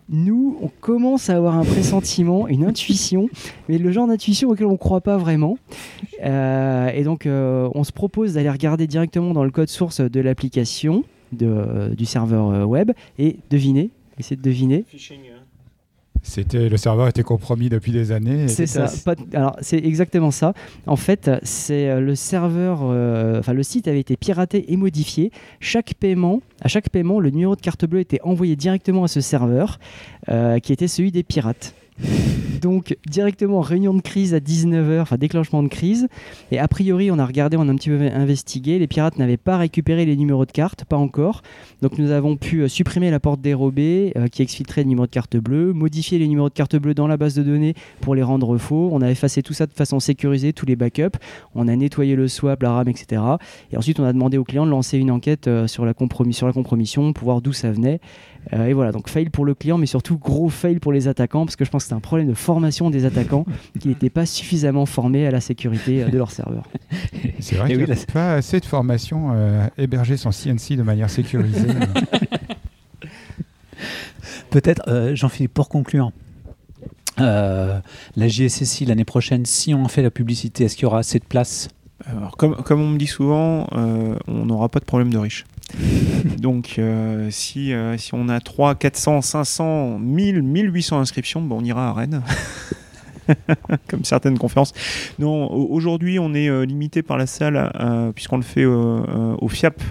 [0.08, 3.28] Nous, on commence à avoir un pressentiment, une intuition,
[3.68, 5.58] mais le genre d'intuition auquel on ne croit pas vraiment.
[6.20, 12.04] et donc, on se propose d'aller regarder directement dans le code source de l'application du
[12.04, 14.84] serveur web et deviner, essayer de deviner.
[16.22, 18.46] C'était le serveur était compromis depuis des années.
[18.46, 18.86] C'est ça.
[19.34, 20.54] alors c'est exactement ça.
[20.86, 25.32] En fait, c'est euh, le serveur, euh, enfin le site avait été piraté et modifié.
[25.58, 29.20] Chaque paiement, à chaque paiement, le numéro de carte bleue était envoyé directement à ce
[29.20, 29.80] serveur,
[30.28, 31.74] euh, qui était celui des pirates.
[32.62, 36.06] Donc directement réunion de crise à 19h, enfin déclenchement de crise.
[36.52, 38.78] Et a priori, on a regardé, on a un petit peu investigué.
[38.78, 41.42] Les pirates n'avaient pas récupéré les numéros de carte, pas encore.
[41.82, 45.10] Donc nous avons pu euh, supprimer la porte dérobée euh, qui exfiltrait le numéro de
[45.10, 48.22] carte bleue, modifier les numéros de carte bleue dans la base de données pour les
[48.22, 48.90] rendre faux.
[48.92, 51.18] On a effacé tout ça de façon sécurisée, tous les backups.
[51.56, 53.22] On a nettoyé le swap, la RAM, etc.
[53.72, 55.94] Et ensuite, on a demandé au client de lancer une enquête euh, sur la,
[56.30, 57.98] sur la compromission pour voir d'où ça venait.
[58.52, 61.54] Et voilà, donc fail pour le client, mais surtout gros fail pour les attaquants, parce
[61.54, 63.44] que je pense que c'est un problème de formation des attaquants
[63.78, 66.64] qui n'étaient pas suffisamment formés à la sécurité euh, de leur serveur.
[67.40, 71.10] C'est vrai qu'il n'y a pas assez de formation euh, héberger son CNC de manière
[71.10, 71.68] sécurisée.
[74.50, 76.12] Peut-être, Jean-Philippe, pour conclure,
[77.16, 77.82] la
[78.16, 81.24] JSSI l'année prochaine, si on en fait la publicité, est-ce qu'il y aura assez de
[81.24, 81.68] place
[82.06, 85.44] Alors, comme, comme, on me dit souvent, on n'aura pas de problème de riche.
[86.38, 91.64] Donc, euh, si, euh, si on a 3, 400, 500, 1000, 1800 inscriptions, bon, on
[91.64, 92.22] ira à Rennes.
[93.88, 94.72] Comme certaines conférences.
[95.18, 97.72] Non, aujourd'hui, on est euh, limité par la salle,
[98.14, 99.84] puisqu'on le fait au FIAP, euh,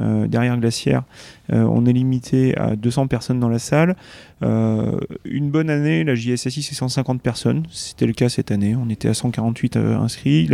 [0.00, 1.04] derrière Glacière,
[1.52, 3.96] euh, on est limité à 200 personnes dans la salle.
[4.42, 7.64] Euh, une bonne année, la JSSI, c'est 150 personnes.
[7.70, 8.74] C'était le cas cette année.
[8.76, 10.48] On était à 148 inscrits.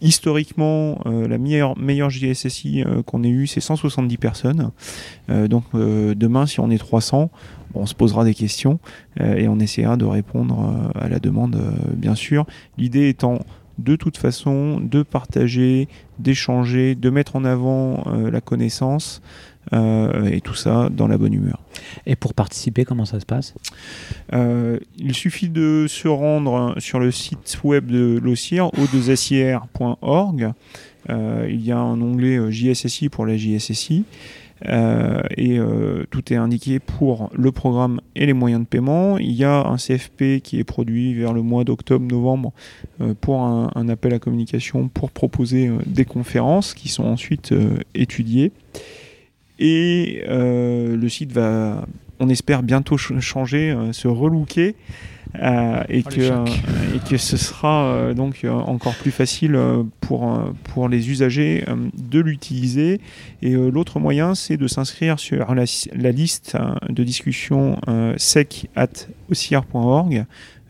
[0.00, 4.70] historiquement, la meilleure, meilleure JSSI qu'on ait eue, c'est 170 personnes.
[5.28, 7.30] donc demain, si on est 300,
[7.74, 8.78] on se posera des questions
[9.20, 11.58] et on essaiera de répondre à la demande,
[11.94, 12.46] bien sûr.
[12.78, 13.40] L'idée étant
[13.78, 19.22] de toute façon de partager, d'échanger, de mettre en avant euh, la connaissance
[19.72, 21.60] euh, et tout ça dans la bonne humeur.
[22.06, 23.54] Et pour participer, comment ça se passe?
[24.32, 30.52] Euh, Il suffit de se rendre sur le site web de l'OCIR, o2sir.org.
[31.08, 34.04] il y a un onglet JSSI pour la JSSI.
[34.68, 39.18] Euh, et euh, tout est indiqué pour le programme et les moyens de paiement.
[39.18, 42.52] Il y a un CFP qui est produit vers le mois d'octobre-novembre
[43.00, 47.52] euh, pour un, appel à communication pour proposer des conférences qui sont ensuite
[47.94, 48.52] étudiées.
[49.58, 51.84] Et le site va
[52.22, 54.74] on espère bientôt changer, se relooker.
[55.40, 56.44] Euh, et, Oh, que, euh,
[56.94, 61.10] et que ce sera euh, donc euh, encore plus facile euh, pour, euh, pour les
[61.10, 63.00] usagers euh, de l'utiliser.
[63.40, 65.64] Et euh, l'autre moyen, c'est de s'inscrire sur la,
[65.94, 69.08] la liste euh, de discussion euh, sec at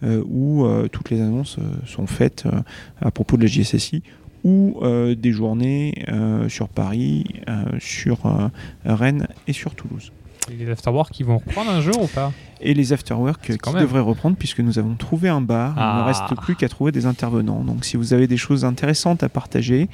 [0.05, 2.61] euh, où euh, toutes les annonces euh, sont faites euh,
[3.01, 4.03] à propos de la JSSI
[4.45, 8.49] ou euh, des journées euh, sur Paris, euh, sur euh,
[8.85, 10.13] Rennes et sur Toulouse.
[10.51, 13.77] Et les afterwork, ils vont reprendre un jour ou pas Et les afterwork quand qui
[13.77, 13.85] même.
[13.85, 15.73] devraient reprendre puisque nous avons trouvé un bar.
[15.77, 16.05] Il ne Ah.
[16.05, 17.63] reste plus qu'à trouver des intervenants.
[17.65, 19.89] Donc si vous avez des choses intéressantes à partager,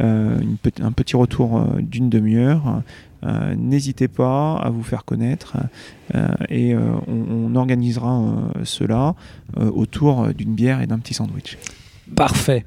[0.00, 2.82] euh, une pe- un petit retour euh, d'une demi-heure,
[3.24, 5.56] euh, n'hésitez pas à vous faire connaître
[6.14, 9.14] euh, et euh, on, on organisera euh, cela
[9.56, 11.56] euh, autour d'une bière et d'un petit sandwich.
[12.14, 12.64] Parfait.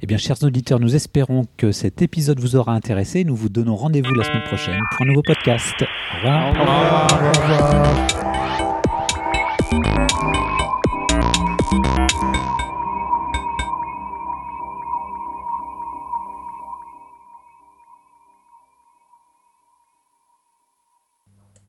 [0.00, 3.24] Eh bien, chers auditeurs, nous espérons que cet épisode vous aura intéressé.
[3.24, 5.74] Nous vous donnons rendez-vous la semaine prochaine pour un nouveau podcast.
[5.82, 6.48] Au revoir.
[6.48, 8.67] Au revoir.